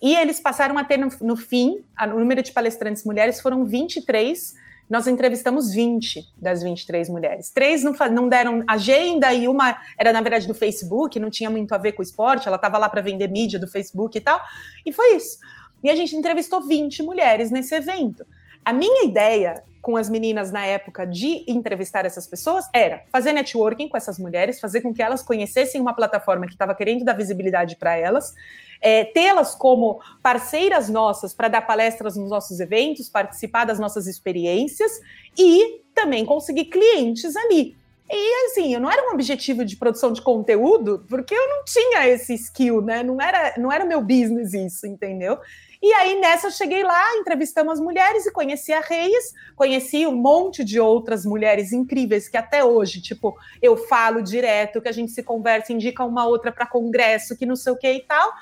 [0.00, 4.54] E eles passaram a ter no, no fim, o número de palestrantes mulheres foram 23.
[4.88, 7.50] Nós entrevistamos 20 das 23 mulheres.
[7.50, 11.74] Três não, não deram agenda e uma era, na verdade, do Facebook, não tinha muito
[11.74, 14.40] a ver com o esporte, ela estava lá para vender mídia do Facebook e tal.
[14.86, 15.38] E foi isso.
[15.82, 18.26] E a gente entrevistou 20 mulheres nesse evento.
[18.68, 23.88] A minha ideia com as meninas na época de entrevistar essas pessoas era fazer networking
[23.88, 27.76] com essas mulheres, fazer com que elas conhecessem uma plataforma que estava querendo dar visibilidade
[27.76, 28.34] para elas,
[28.78, 35.00] é, tê-las como parceiras nossas para dar palestras nos nossos eventos, participar das nossas experiências
[35.34, 37.74] e também conseguir clientes ali.
[38.10, 42.06] E assim, eu não era um objetivo de produção de conteúdo, porque eu não tinha
[42.06, 43.02] esse skill, né?
[43.02, 45.38] Não era, não era meu business isso, entendeu?
[45.80, 50.16] E aí, nessa, eu cheguei lá, entrevistamos as mulheres e conheci a Reis, conheci um
[50.16, 55.12] monte de outras mulheres incríveis que até hoje, tipo, eu falo direto, que a gente
[55.12, 58.32] se conversa, indica uma outra para congresso, que não sei o que e tal.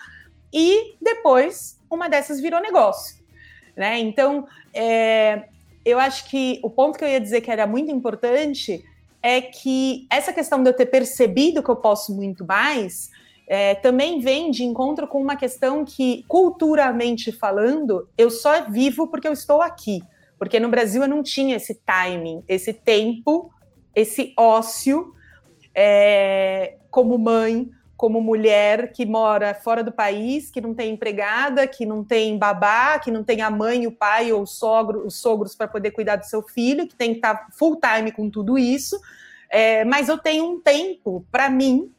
[0.51, 3.17] E depois, uma dessas virou negócio.
[3.77, 3.99] Né?
[3.99, 5.45] Então, é,
[5.85, 8.83] eu acho que o ponto que eu ia dizer que era muito importante
[9.23, 13.11] é que essa questão de eu ter percebido que eu posso muito mais
[13.47, 19.29] é, também vem de encontro com uma questão que, culturalmente falando, eu só vivo porque
[19.29, 20.03] eu estou aqui.
[20.39, 23.51] Porque no Brasil eu não tinha esse timing, esse tempo,
[23.95, 25.15] esse ócio,
[25.75, 31.87] é, como mãe, como mulher que mora fora do país, que não tem empregada, que
[31.87, 35.55] não tem babá, que não tem a mãe, o pai ou o sogro, os sogros
[35.55, 39.01] para poder cuidar do seu filho, que tem que estar full time com tudo isso.
[39.49, 41.91] É, mas eu tenho um tempo para mim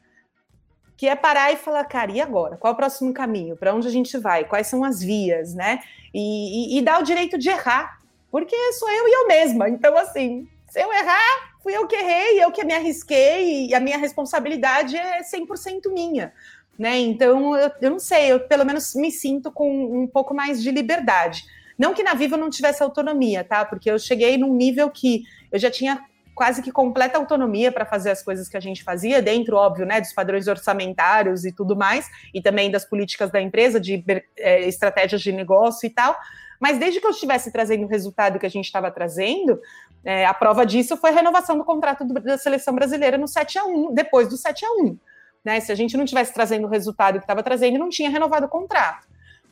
[0.97, 2.57] que é parar e falar, cara, e agora?
[2.57, 3.55] Qual é o próximo caminho?
[3.55, 4.43] Para onde a gente vai?
[4.43, 5.79] Quais são as vias, né?
[6.11, 9.69] E, e, e dar o direito de errar, porque sou eu e eu mesma.
[9.69, 13.79] Então, assim, se eu errar, fui eu que errei, eu que me arrisquei, e a
[13.79, 16.33] minha responsabilidade é 100% minha.
[16.77, 16.97] Né?
[16.97, 20.71] Então, eu, eu não sei, eu pelo menos me sinto com um pouco mais de
[20.71, 21.45] liberdade.
[21.77, 23.63] Não que na Viva eu não tivesse autonomia, tá?
[23.63, 26.03] Porque eu cheguei num nível que eu já tinha
[26.37, 29.99] quase que completa autonomia para fazer as coisas que a gente fazia, dentro, óbvio, né,
[29.99, 34.03] dos padrões orçamentários e tudo mais, e também das políticas da empresa, de
[34.37, 36.15] é, estratégias de negócio e tal.
[36.59, 39.59] Mas desde que eu estivesse trazendo o resultado que a gente estava trazendo,
[40.05, 43.57] é, a prova disso foi a renovação do contrato do, da seleção brasileira no 7
[43.57, 44.97] a 1 depois do 7 a 1
[45.43, 45.61] né?
[45.61, 48.49] Se a gente não tivesse trazendo o resultado que estava trazendo, não tinha renovado o
[48.49, 49.07] contrato.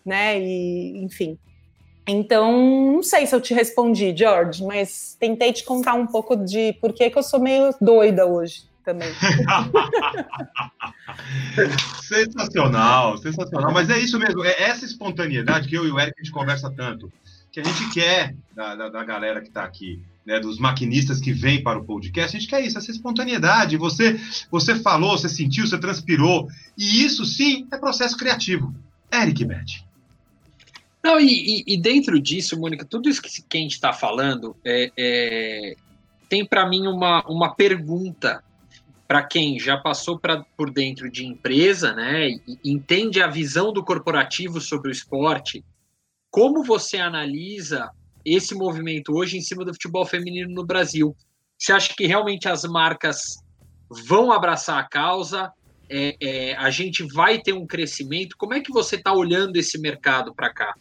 [0.05, 0.39] Né?
[0.39, 1.39] E, enfim,
[2.07, 6.73] então, não sei se eu te respondi, George, mas tentei te contar um pouco de
[6.73, 9.11] por que, eu sou meio doida hoje também.
[12.03, 13.73] sensacional, sensacional.
[13.73, 16.69] Mas é isso mesmo, é essa espontaneidade que eu e o Eric a gente conversa
[16.69, 17.11] tanto,
[17.51, 19.99] que a gente quer da, da, da galera que está aqui.
[20.25, 23.77] Né, dos maquinistas que vêm para o podcast, a gente quer isso, essa espontaneidade.
[23.77, 28.73] Você, você falou, você sentiu, você transpirou, e isso sim é processo criativo.
[29.13, 29.85] Eric Beth.
[31.05, 34.55] Não, e, e, e, dentro disso, Mônica, tudo isso que, que a gente está falando
[34.65, 35.75] é, é,
[36.27, 38.43] tem para mim uma, uma pergunta
[39.07, 43.83] para quem já passou pra, por dentro de empresa, né, e entende a visão do
[43.83, 45.63] corporativo sobre o esporte.
[46.31, 47.91] Como você analisa
[48.25, 51.15] esse movimento hoje em cima do futebol feminino no Brasil?
[51.55, 53.43] Você acha que realmente as marcas
[54.07, 55.53] vão abraçar a causa?
[55.87, 58.35] É, é, a gente vai ter um crescimento?
[58.39, 60.73] Como é que você está olhando esse mercado para cá?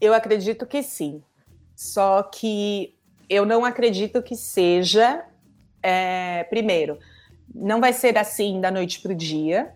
[0.00, 1.22] Eu acredito que sim.
[1.74, 2.94] Só que
[3.28, 5.24] eu não acredito que seja.
[5.82, 6.98] É, primeiro,
[7.54, 9.74] não vai ser assim da noite para o dia.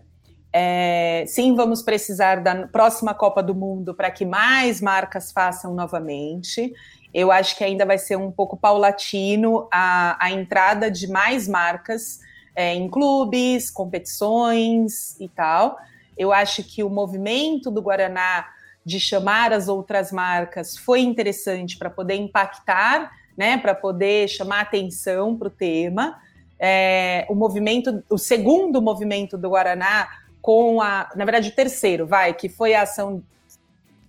[0.53, 6.73] É, sim, vamos precisar da próxima Copa do Mundo para que mais marcas façam novamente.
[7.13, 12.19] Eu acho que ainda vai ser um pouco paulatino a, a entrada de mais marcas
[12.55, 15.77] é, em clubes, competições e tal.
[16.17, 18.45] Eu acho que o movimento do Guaraná
[18.85, 25.37] de chamar as outras marcas foi interessante para poder impactar, né, para poder chamar atenção
[25.37, 26.19] para o tema.
[26.59, 30.07] É, o movimento, o segundo movimento do Guaraná
[30.41, 33.23] com a, na verdade, o terceiro, vai, que foi a ação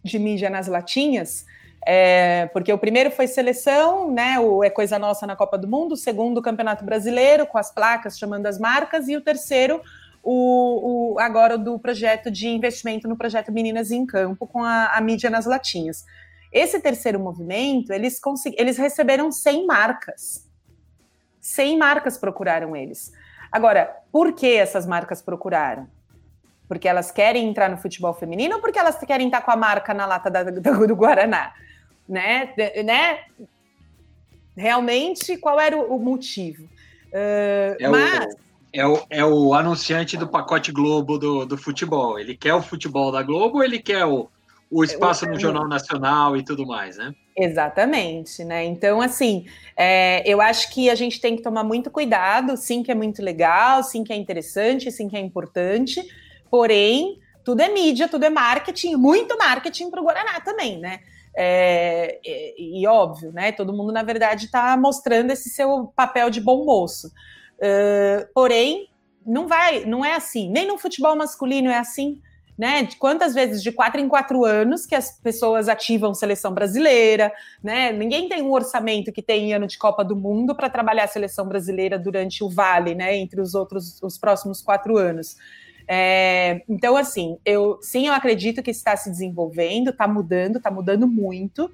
[0.03, 1.47] de mídia nas latinhas,
[1.87, 4.39] é, porque o primeiro foi seleção, né?
[4.39, 7.71] O É Coisa Nossa na Copa do Mundo, o segundo o Campeonato Brasileiro, com as
[7.73, 9.83] placas chamando as marcas, e o terceiro
[10.23, 15.01] o, o, agora do projeto de investimento no projeto Meninas em Campo com a, a
[15.01, 16.05] mídia nas latinhas.
[16.53, 18.21] Esse terceiro movimento, eles,
[18.57, 20.49] eles receberam 100 marcas.
[21.41, 23.13] 100 marcas procuraram eles.
[23.51, 25.89] Agora, por que essas marcas procuraram?
[26.69, 29.93] Porque elas querem entrar no futebol feminino ou porque elas querem estar com a marca
[29.93, 31.53] na lata da, do, do Guaraná?
[32.09, 32.55] Né?
[32.85, 33.25] né?
[34.57, 36.65] Realmente, qual era o, o motivo?
[36.65, 38.35] Uh, é mas...
[38.35, 42.19] O é o, é o anunciante do pacote Globo do, do futebol.
[42.19, 44.29] Ele quer o futebol da Globo ou ele quer o,
[44.71, 47.15] o espaço no Jornal Nacional e tudo mais, né?
[47.37, 48.65] Exatamente, né?
[48.65, 49.47] Então, assim,
[49.77, 53.23] é, eu acho que a gente tem que tomar muito cuidado, sim que é muito
[53.23, 56.03] legal, sim que é interessante, sim que é importante,
[56.51, 61.01] porém, tudo é mídia, tudo é marketing, muito marketing para o Guaraná também, né?
[61.35, 63.53] É, e, e, óbvio, né?
[63.53, 67.11] Todo mundo, na verdade, está mostrando esse seu papel de bom moço.
[67.63, 68.89] Uh, porém,
[69.25, 70.51] não vai, não é assim.
[70.51, 72.21] Nem no futebol masculino é assim.
[72.59, 72.83] Né?
[72.83, 77.33] De quantas vezes de quatro em quatro anos que as pessoas ativam seleção brasileira,
[77.65, 77.91] né?
[77.91, 81.49] Ninguém tem um orçamento que tem ano de Copa do Mundo para trabalhar a seleção
[81.49, 83.17] brasileira durante o vale, né?
[83.17, 85.37] Entre os outros, os próximos quatro anos.
[85.89, 91.09] É, então, assim, eu sim, eu acredito que está se desenvolvendo, está mudando, está mudando
[91.09, 91.71] muito.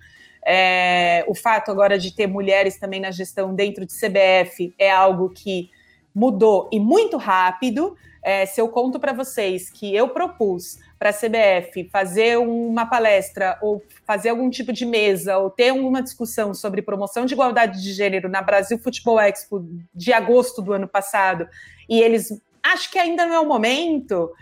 [0.47, 5.29] É, o fato agora de ter mulheres também na gestão dentro de CBF é algo
[5.29, 5.71] que
[6.19, 7.97] mudou e muito rápido.
[8.21, 13.57] É, se eu conto para vocês que eu propus para a CBF fazer uma palestra
[13.63, 17.93] ou fazer algum tipo de mesa ou ter alguma discussão sobre promoção de igualdade de
[17.93, 19.65] gênero na Brasil Futebol Expo
[19.95, 21.49] de agosto do ano passado,
[21.89, 24.33] e eles acho que ainda não é o momento,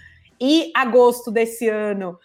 [0.41, 2.19] e agosto desse ano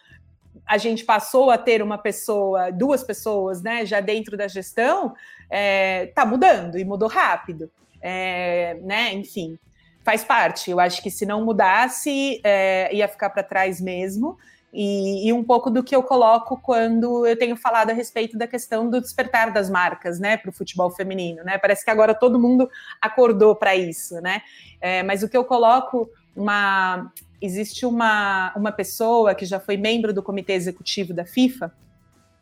[0.66, 5.14] a gente passou a ter uma pessoa, duas pessoas, né, já dentro da gestão,
[5.50, 7.70] é, tá mudando e mudou rápido
[8.02, 9.14] é, né?
[9.14, 9.58] Enfim,
[10.04, 10.72] faz parte.
[10.72, 14.38] Eu acho que se não mudasse, é, ia ficar para trás mesmo.
[14.74, 18.48] E, e, um pouco do que eu coloco quando eu tenho falado a respeito da
[18.48, 21.58] questão do despertar das marcas, né, para o futebol feminino, né?
[21.58, 22.70] Parece que agora todo mundo
[23.02, 24.42] acordou para isso, né?
[24.80, 30.14] É, mas o que eu coloco, uma existe uma, uma pessoa que já foi membro
[30.14, 31.74] do comitê executivo da FIFA,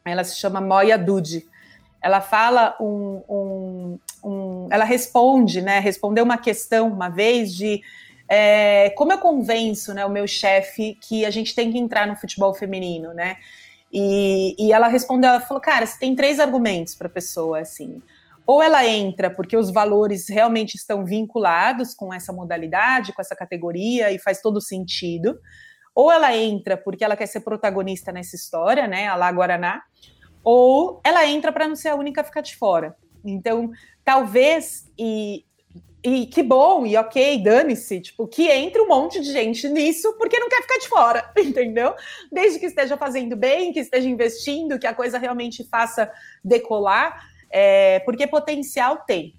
[0.04, 1.48] ela se chama Moya Dude
[2.02, 5.80] ela fala um, um, um, ela responde, né?
[5.80, 7.82] Respondeu uma questão uma vez de
[8.30, 12.16] é, como eu convenço, né, o meu chefe que a gente tem que entrar no
[12.16, 13.38] futebol feminino, né?
[13.92, 18.00] E, e ela respondeu, ela falou, cara, você tem três argumentos para a pessoa, assim.
[18.46, 24.12] Ou ela entra porque os valores realmente estão vinculados com essa modalidade, com essa categoria,
[24.12, 25.40] e faz todo sentido.
[25.96, 29.08] Ou ela entra porque ela quer ser protagonista nessa história, né?
[29.08, 29.82] A lá Guaraná
[30.44, 32.96] ou ela entra para não ser a única a ficar de fora.
[33.24, 33.72] Então,
[34.04, 35.46] talvez, e,
[36.04, 40.40] e que bom, e ok, dane-se, tipo, que entre um monte de gente nisso porque
[40.40, 41.94] não quer ficar de fora, entendeu?
[42.32, 46.12] Desde que esteja fazendo bem, que esteja investindo, que a coisa realmente faça
[46.44, 49.39] decolar, é, porque potencial tem.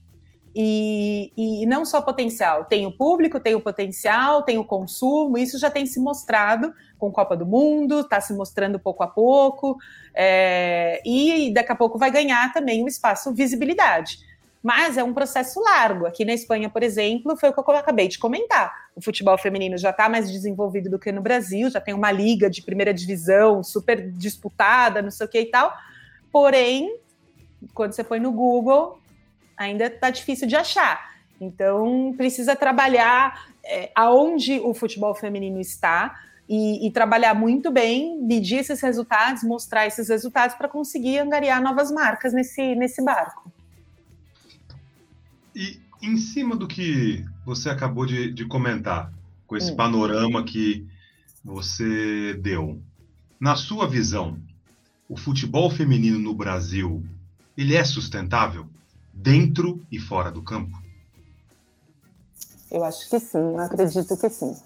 [0.54, 5.58] E, e não só potencial, tem o público, tem o potencial, tem o consumo, isso
[5.58, 9.78] já tem se mostrado com Copa do Mundo, está se mostrando pouco a pouco,
[10.12, 14.18] é, e daqui a pouco vai ganhar também um espaço visibilidade.
[14.62, 16.04] Mas é um processo largo.
[16.04, 18.90] Aqui na Espanha, por exemplo, foi o que eu acabei de comentar.
[18.94, 22.50] O futebol feminino já está mais desenvolvido do que no Brasil, já tem uma liga
[22.50, 25.72] de primeira divisão super disputada, não sei o que e tal.
[26.30, 26.94] Porém,
[27.72, 29.00] quando você foi no Google,
[29.60, 31.14] ainda está difícil de achar.
[31.38, 38.56] Então, precisa trabalhar é, aonde o futebol feminino está, e, e, trabalhar muito bem, medir
[38.56, 43.52] esses resultados, mostrar esses resultados para conseguir angariar novas marcas nesse, nesse barco.
[45.54, 49.12] E em cima do que você acabou de, de comentar,
[49.46, 49.76] com esse hum.
[49.76, 50.84] panorama que
[51.44, 52.82] você deu,
[53.38, 54.36] na sua visão,
[55.08, 57.04] o futebol feminino no Brasil,
[57.56, 58.66] ele é sustentável
[59.22, 60.76] dentro e fora do campo?
[62.70, 64.56] Eu acho que sim, eu acredito que sim.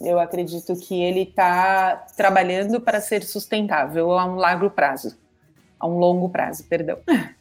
[0.00, 5.18] Eu acredito que ele está trabalhando para ser sustentável a um largo prazo,
[5.78, 6.98] a um longo prazo, perdão.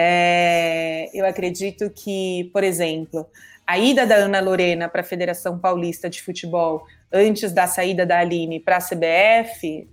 [0.00, 3.26] É, eu acredito que, por exemplo,
[3.66, 8.18] a ida da Ana Lorena para a Federação Paulista de Futebol antes da saída da
[8.18, 9.88] Aline para a CBF,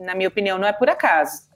[0.00, 1.48] na minha opinião, não é por acaso.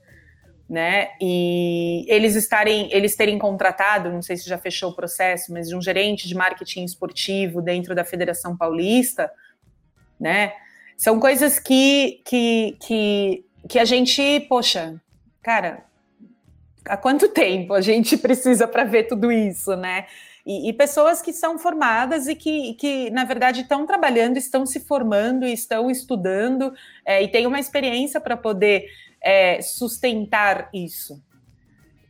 [0.69, 1.11] Né?
[1.21, 5.77] E eles estarem, eles terem contratado, não sei se já fechou o processo, mas de
[5.77, 9.31] um gerente de marketing esportivo dentro da Federação Paulista,
[10.19, 10.55] né?
[10.97, 15.01] São coisas que, que, que, que a gente, poxa,
[15.43, 15.85] cara,
[16.87, 20.07] há quanto tempo a gente precisa para ver tudo isso, né?
[20.47, 24.79] E, e, pessoas que são formadas e que, que, na verdade, estão trabalhando, estão se
[24.79, 26.71] formando, estão estudando
[27.05, 28.85] é, e têm uma experiência para poder
[29.25, 31.23] é, sustentar isso.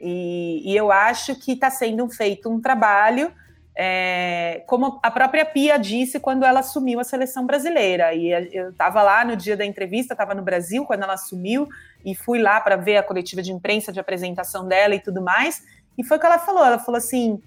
[0.01, 3.33] E, e, eu acho que está sendo feito um trabalho,
[3.77, 8.13] é, como a própria Pia disse quando ela assumiu a seleção brasileira.
[8.13, 11.69] E eu estava lá no dia da entrevista, estava no Brasil quando ela assumiu,
[12.05, 15.63] e fui lá para ver a coletiva de imprensa de apresentação dela e tudo mais.
[15.97, 17.41] E foi o que ela falou: ela falou assim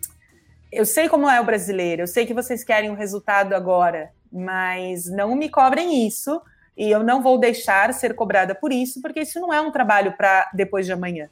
[0.72, 5.06] eu sei como é o brasileiro, eu sei que vocês querem um resultado agora, mas
[5.06, 6.42] não me cobrem isso
[6.78, 10.14] e eu não vou deixar ser cobrada por isso, porque isso não é um trabalho
[10.16, 11.28] para depois de amanhã.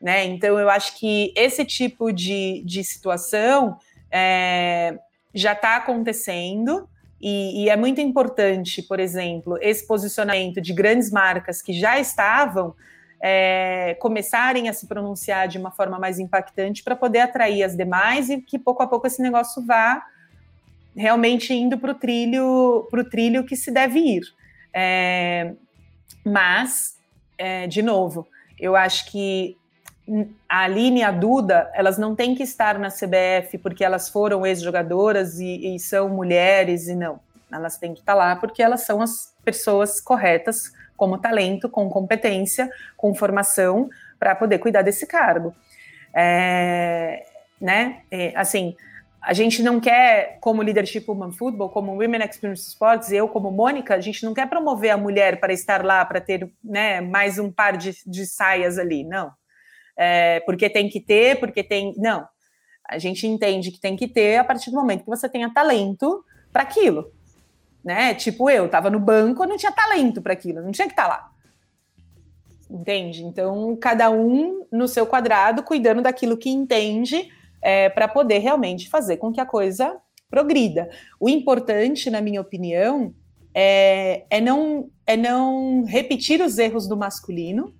[0.00, 0.24] Né?
[0.24, 3.78] Então, eu acho que esse tipo de, de situação
[4.10, 4.98] é,
[5.32, 6.88] já está acontecendo
[7.20, 12.74] e, e é muito importante, por exemplo, esse posicionamento de grandes marcas que já estavam
[13.20, 18.28] é, começarem a se pronunciar de uma forma mais impactante para poder atrair as demais
[18.28, 20.04] e que pouco a pouco esse negócio vá
[20.94, 24.22] realmente indo para o trilho, trilho que se deve ir.
[24.74, 25.52] É,
[26.24, 26.98] mas,
[27.38, 28.26] é, de novo,
[28.58, 29.56] eu acho que
[30.48, 34.44] a Aline e a Duda, elas não têm que estar na CBF porque elas foram
[34.44, 37.20] ex-jogadoras e, e, são mulheres e não.
[37.50, 42.70] Elas têm que estar lá porque elas são as pessoas corretas como talento, com competência,
[42.96, 45.54] com formação para poder cuidar desse cargo.
[46.12, 47.24] É,
[47.60, 48.02] né?
[48.10, 48.76] É, assim,
[49.24, 53.94] a gente não quer, como Leadership Woman Football, como Women Experience Sports, eu como Mônica,
[53.94, 57.50] a gente não quer promover a mulher para estar lá, para ter né, mais um
[57.50, 59.32] par de, de saias ali, não.
[59.96, 61.94] É, porque tem que ter, porque tem.
[61.96, 62.26] Não.
[62.88, 66.24] A gente entende que tem que ter a partir do momento que você tenha talento
[66.52, 67.10] para aquilo
[67.84, 68.14] né?
[68.14, 71.08] Tipo eu, tava no banco, não tinha talento para aquilo, não tinha que estar tá
[71.08, 71.30] lá.
[72.70, 73.22] Entende?
[73.22, 77.30] Então, cada um no seu quadrado, cuidando daquilo que entende,
[77.64, 79.96] é, para poder realmente fazer com que a coisa
[80.28, 80.90] progrida.
[81.18, 83.14] O importante, na minha opinião,
[83.54, 87.74] é, é, não, é não repetir os erros do masculino.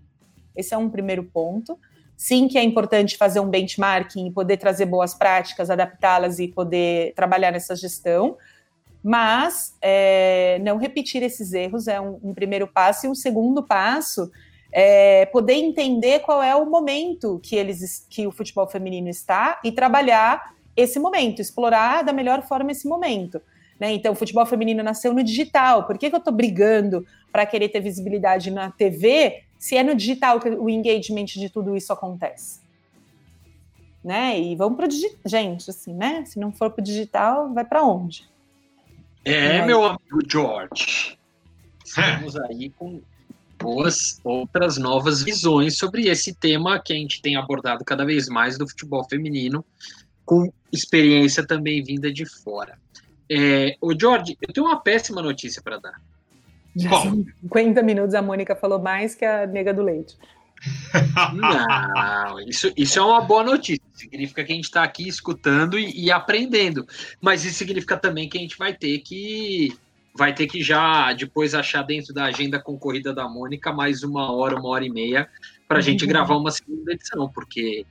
[0.57, 1.79] Esse é um primeiro ponto.
[2.17, 7.51] Sim, que é importante fazer um benchmarking, poder trazer boas práticas, adaptá-las e poder trabalhar
[7.51, 8.39] nessa gestão,
[9.03, 14.31] mas é, não repetir esses erros é um, um, primeiro passo, e um segundo passo
[14.77, 19.71] é poder entender qual é o momento que eles que o futebol feminino está e
[19.71, 23.41] trabalhar esse momento, explorar da melhor forma esse momento.
[23.79, 23.93] Né?
[23.93, 25.87] Então, o futebol feminino nasceu no digital.
[25.87, 29.95] Por que, que eu estou brigando para querer ter visibilidade na TV se é no
[29.95, 32.61] digital que o engagement de tudo isso acontece?
[34.03, 34.41] Né?
[34.41, 35.21] E vamos para o digital.
[35.25, 36.25] Gente, assim, né?
[36.27, 38.29] Se não for para o digital, vai para onde?
[39.25, 41.17] É, meu amigo George.
[41.85, 43.01] Estamos aí com
[43.65, 48.59] boas outras novas visões sobre esse tema que a gente tem abordado cada vez mais
[48.59, 49.65] do futebol feminino,
[50.25, 52.79] com experiência também vinda de fora.
[53.31, 56.01] É, o George, eu tenho uma péssima notícia para dar.
[56.77, 60.17] Já Bom, 50 minutos a Mônica falou mais que a nega do leite.
[61.35, 63.83] Não, isso, isso é uma boa notícia.
[63.95, 66.87] Significa que a gente está aqui escutando e, e, aprendendo.
[67.21, 69.77] Mas isso significa também que a gente vai ter que
[70.17, 74.59] vai ter que já depois achar dentro da agenda concorrida da Mônica mais uma hora,
[74.59, 75.29] uma hora e meia
[75.67, 76.09] para a gente uhum.
[76.09, 77.85] gravar uma segunda edição, porque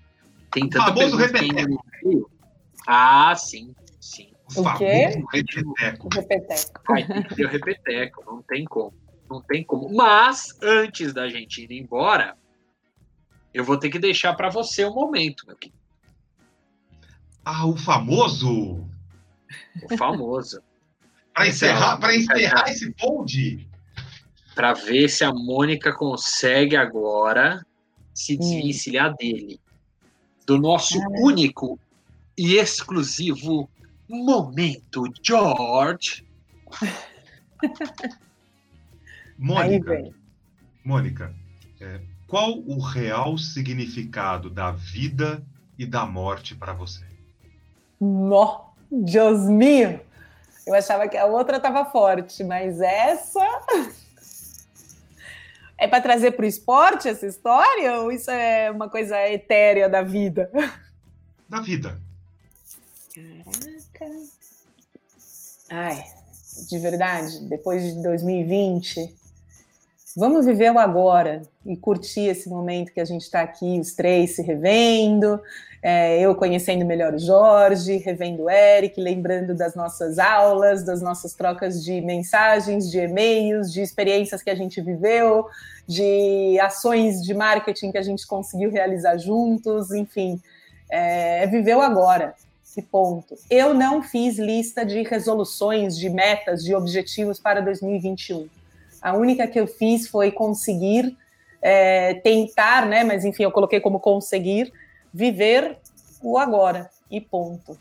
[0.51, 1.83] tem tanta o famoso repeteco.
[2.87, 4.31] Ah, sim, sim.
[4.55, 5.21] O, o quê?
[5.33, 6.09] Repeteco.
[6.13, 6.81] Repeteco.
[6.89, 8.93] Ai, tem que ter o repeteco, não tem como.
[9.29, 9.93] Não tem como.
[9.93, 12.37] Mas, antes da gente ir embora,
[13.53, 15.81] eu vou ter que deixar para você o momento, meu querido.
[17.43, 18.87] Ah, o famoso?
[19.83, 20.61] O famoso.
[21.33, 23.67] Para encerrar, para encerrar esse pod?
[24.55, 27.65] Para ver se a Mônica consegue agora
[28.13, 28.39] se hum.
[28.39, 29.15] desvencilhar hum.
[29.19, 29.59] dele.
[30.45, 31.79] Do nosso ah, único
[32.37, 33.69] e exclusivo
[34.07, 36.25] momento, George.
[39.37, 40.11] Mônica.
[40.83, 41.33] Mônica,
[41.79, 45.45] é, qual o real significado da vida
[45.77, 47.05] e da morte para você?
[47.99, 49.99] Nó, Deus meu!
[50.65, 53.39] Eu achava que a outra estava forte, mas essa.
[55.75, 60.01] É para trazer para o esporte essa história ou isso é uma coisa etérea da
[60.01, 60.49] vida?
[61.49, 61.99] Da vida.
[63.13, 64.15] Caraca.
[65.69, 66.03] Ai,
[66.69, 69.13] de verdade, depois de 2020,
[70.15, 74.35] vamos viver o agora e curtir esse momento que a gente está aqui, os três
[74.35, 75.41] se revendo,
[75.83, 81.33] é, eu conhecendo melhor o Jorge, revendo o Eric, lembrando das nossas aulas, das nossas
[81.33, 85.45] trocas de mensagens, de e-mails, de experiências que a gente viveu,
[85.85, 90.41] de ações de marketing que a gente conseguiu realizar juntos, enfim,
[90.89, 92.33] é, viver o agora.
[92.75, 93.35] E ponto.
[93.51, 98.47] Eu não fiz lista de resoluções, de metas, de objetivos para 2021.
[98.99, 101.15] A única que eu fiz foi conseguir
[101.61, 103.03] é, tentar, né?
[103.03, 104.73] Mas enfim, eu coloquei como conseguir
[105.13, 105.77] viver
[106.21, 107.77] o agora e ponto.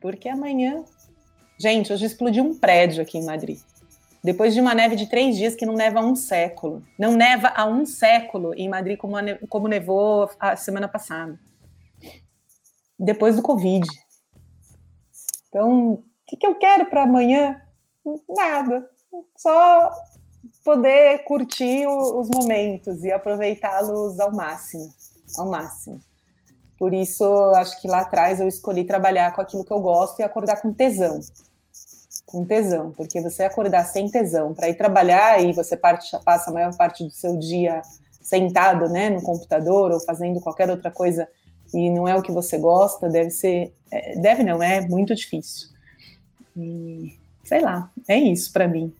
[0.00, 0.84] Porque amanhã,
[1.58, 3.58] gente, hoje explodiu um prédio aqui em Madrid.
[4.22, 6.82] Depois de uma neve de três dias que não neva há um século.
[6.98, 9.16] Não neva há um século em Madrid como,
[9.48, 11.38] como nevou a semana passada
[12.98, 13.86] depois do Covid.
[15.48, 17.60] Então, o que, que eu quero para amanhã?
[18.28, 18.88] Nada.
[19.36, 19.92] Só
[20.64, 24.92] poder curtir os momentos e aproveitá-los ao máximo,
[25.36, 26.00] ao máximo.
[26.78, 27.24] Por isso,
[27.56, 30.72] acho que lá atrás eu escolhi trabalhar com aquilo que eu gosto e acordar com
[30.72, 31.20] tesão.
[32.26, 36.52] Com tesão, porque você acordar sem tesão para ir trabalhar e você parte, passa a
[36.52, 37.80] maior parte do seu dia
[38.20, 41.28] sentado, né, no computador ou fazendo qualquer outra coisa
[41.72, 43.72] e não é o que você gosta, deve ser.
[43.90, 45.68] É, deve não, é muito difícil.
[46.56, 48.92] E sei lá, é isso para mim.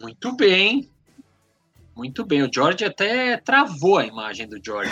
[0.00, 0.88] Muito bem.
[1.98, 2.44] Muito bem.
[2.44, 4.88] O George até travou a imagem do George.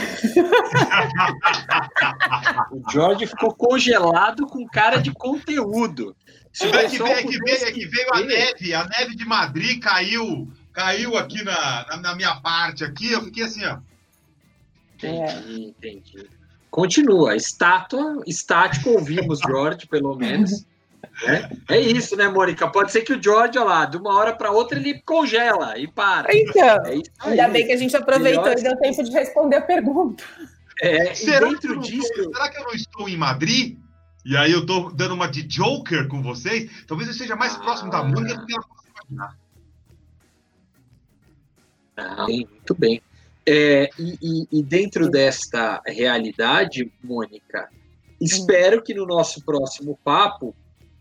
[2.73, 6.17] o George ficou congelado com cara de conteúdo.
[6.61, 9.81] É que, veio, é, que veio, é que veio a neve, a neve de Madrid
[9.81, 13.79] caiu, caiu aqui na, na, na minha parte aqui, eu fiquei assim, ó.
[14.97, 16.29] Entendi, entendi.
[16.73, 20.67] Continua, estátua, estático, ouvimos George, pelo menos.
[21.25, 22.69] É, é isso, né, Mônica?
[22.69, 25.89] Pode ser que o George, olha lá, de uma hora para outra ele congela e
[25.89, 26.29] para.
[26.35, 28.59] Então, é ainda bem que a gente aproveitou Melhor...
[28.59, 30.23] e deu tempo de responder a pergunta.
[30.83, 32.13] É, será, dentro que disso...
[32.15, 33.79] Tô, será que eu não estou em Madrid?
[34.27, 36.71] E aí eu estou dando uma de Joker com vocês?
[36.87, 39.39] Talvez eu esteja mais ah, próximo da Mônica do que ela possa imaginar.
[41.97, 43.01] Ah, muito bem.
[43.49, 47.71] É, e, e, dentro desta realidade, Mônica,
[48.21, 50.55] espero que no nosso próximo papo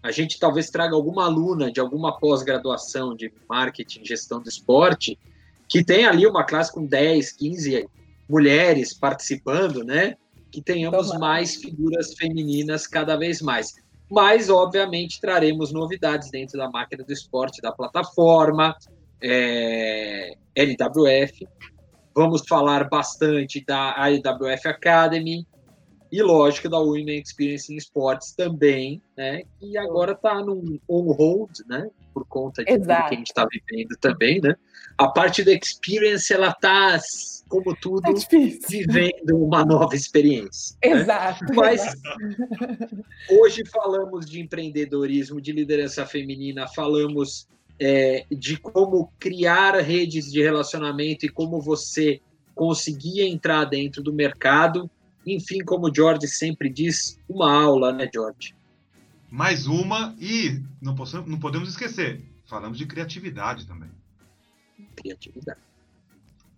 [0.05, 5.17] a gente talvez traga alguma aluna de alguma pós-graduação de marketing, gestão do esporte,
[5.67, 7.89] que tem ali uma classe com 10, 15
[8.29, 10.15] mulheres participando, né?
[10.51, 11.19] Que tenhamos Toma.
[11.19, 13.75] mais figuras femininas cada vez mais.
[14.09, 18.75] Mas, obviamente, traremos novidades dentro da máquina do esporte, da plataforma,
[19.19, 21.47] é, LWF,
[22.17, 25.45] Vamos falar bastante da IWF Academy
[26.15, 29.43] e, lógico, da Women Experience in Sports também, né?
[29.61, 31.89] E agora está num on-hold, né?
[32.13, 32.87] Por conta de Exato.
[32.87, 34.55] tudo que a gente está vivendo também, né?
[34.97, 36.97] A parte da Experience, ela está,
[37.49, 38.13] como tudo, é
[38.69, 40.77] vivendo uma nova experiência.
[40.81, 40.91] Né?
[40.91, 41.43] Exato.
[41.43, 41.51] Né?
[41.53, 41.81] Mas
[43.29, 47.45] hoje falamos de empreendedorismo, de liderança feminina, falamos
[47.77, 52.21] é, de como criar redes de relacionamento e como você
[52.55, 54.89] conseguia entrar dentro do mercado.
[55.25, 58.55] Enfim, como o George sempre diz, uma aula, né, George?
[59.29, 63.89] Mais uma, e não, possamos, não podemos esquecer, falamos de criatividade também.
[64.95, 65.59] Criatividade.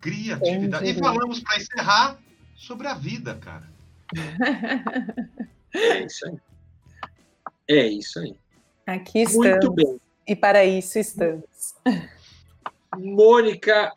[0.00, 0.88] Criatividade.
[0.88, 2.18] E falamos, para encerrar,
[2.54, 3.68] sobre a vida, cara.
[5.74, 6.38] É isso aí.
[7.68, 8.34] É isso aí.
[8.86, 9.48] Aqui estamos.
[9.48, 10.00] Muito bem.
[10.26, 11.44] E para isso estamos.
[12.96, 13.92] Mônica,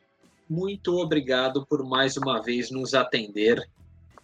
[0.50, 3.66] muito obrigado por mais uma vez nos atender,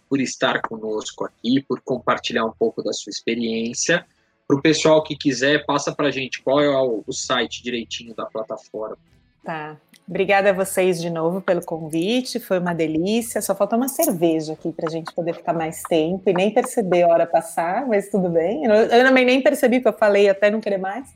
[0.08, 4.04] por estar conosco aqui, por compartilhar um pouco da sua experiência.
[4.46, 8.14] Para o pessoal que quiser, passa para a gente qual é o, o site direitinho
[8.14, 8.96] da plataforma.
[9.44, 9.76] Tá.
[10.08, 13.42] Obrigada a vocês de novo pelo convite, foi uma delícia.
[13.42, 17.02] Só falta uma cerveja aqui para a gente poder ficar mais tempo e nem perceber
[17.02, 18.64] a hora passar, mas tudo bem.
[18.64, 21.08] Eu, também nem percebi que eu falei até não querer mais.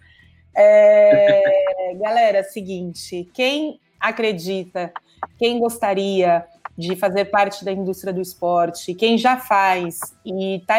[0.55, 4.93] É, galera, seguinte, quem acredita,
[5.38, 6.45] quem gostaria
[6.76, 10.78] de fazer parte da indústria do esporte, quem já faz e está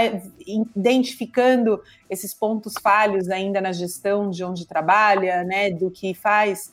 [0.75, 6.69] identificando esses pontos falhos ainda na gestão de onde trabalha, né, do que faz,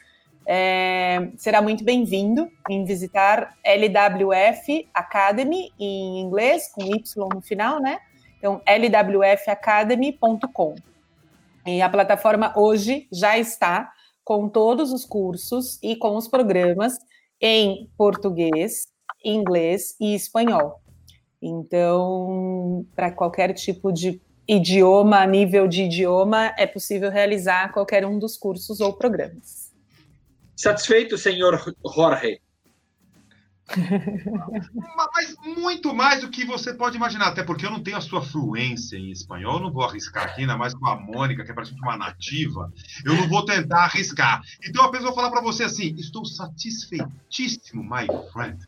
[0.46, 8.00] é, será muito bem-vindo em visitar LWF Academy em inglês, com Y no final, né?
[8.38, 10.74] Então, lwfacademy.com.
[11.66, 13.92] E a plataforma hoje já está
[14.24, 16.98] com todos os cursos e com os programas
[17.40, 18.88] em português,
[19.24, 20.80] inglês e espanhol.
[21.42, 28.36] Então, para qualquer tipo de idioma, nível de idioma, é possível realizar qualquer um dos
[28.36, 29.72] cursos ou programas.
[30.56, 31.58] Satisfeito, senhor
[31.94, 32.40] Jorge?
[35.14, 38.20] Mas muito mais do que você pode imaginar, até porque eu não tenho a sua
[38.20, 41.54] fluência em espanhol, eu não vou arriscar aqui, ainda mais com a Mônica, que é
[41.54, 42.72] praticamente uma nativa,
[43.04, 44.42] eu não vou tentar arriscar.
[44.64, 48.58] Então a pessoa falar para você assim: estou satisfeitíssimo, my friend.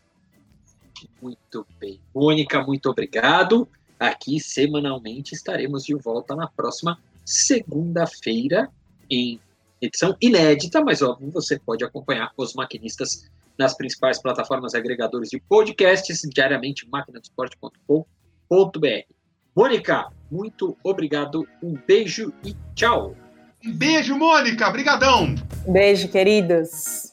[1.20, 2.00] Muito bem.
[2.14, 3.68] Mônica, muito obrigado.
[3.98, 8.68] aqui semanalmente estaremos de volta na próxima segunda-feira
[9.08, 9.38] em
[9.80, 16.22] edição inédita, mas óbvio, você pode acompanhar os maquinistas nas principais plataformas agregadores de podcasts,
[16.32, 18.06] diariamente maquinadosport.com.br.
[19.54, 23.14] Mônica, muito obrigado, um beijo e tchau.
[23.64, 25.34] Um beijo, Mônica, brigadão.
[25.68, 27.11] Beijo, queridos.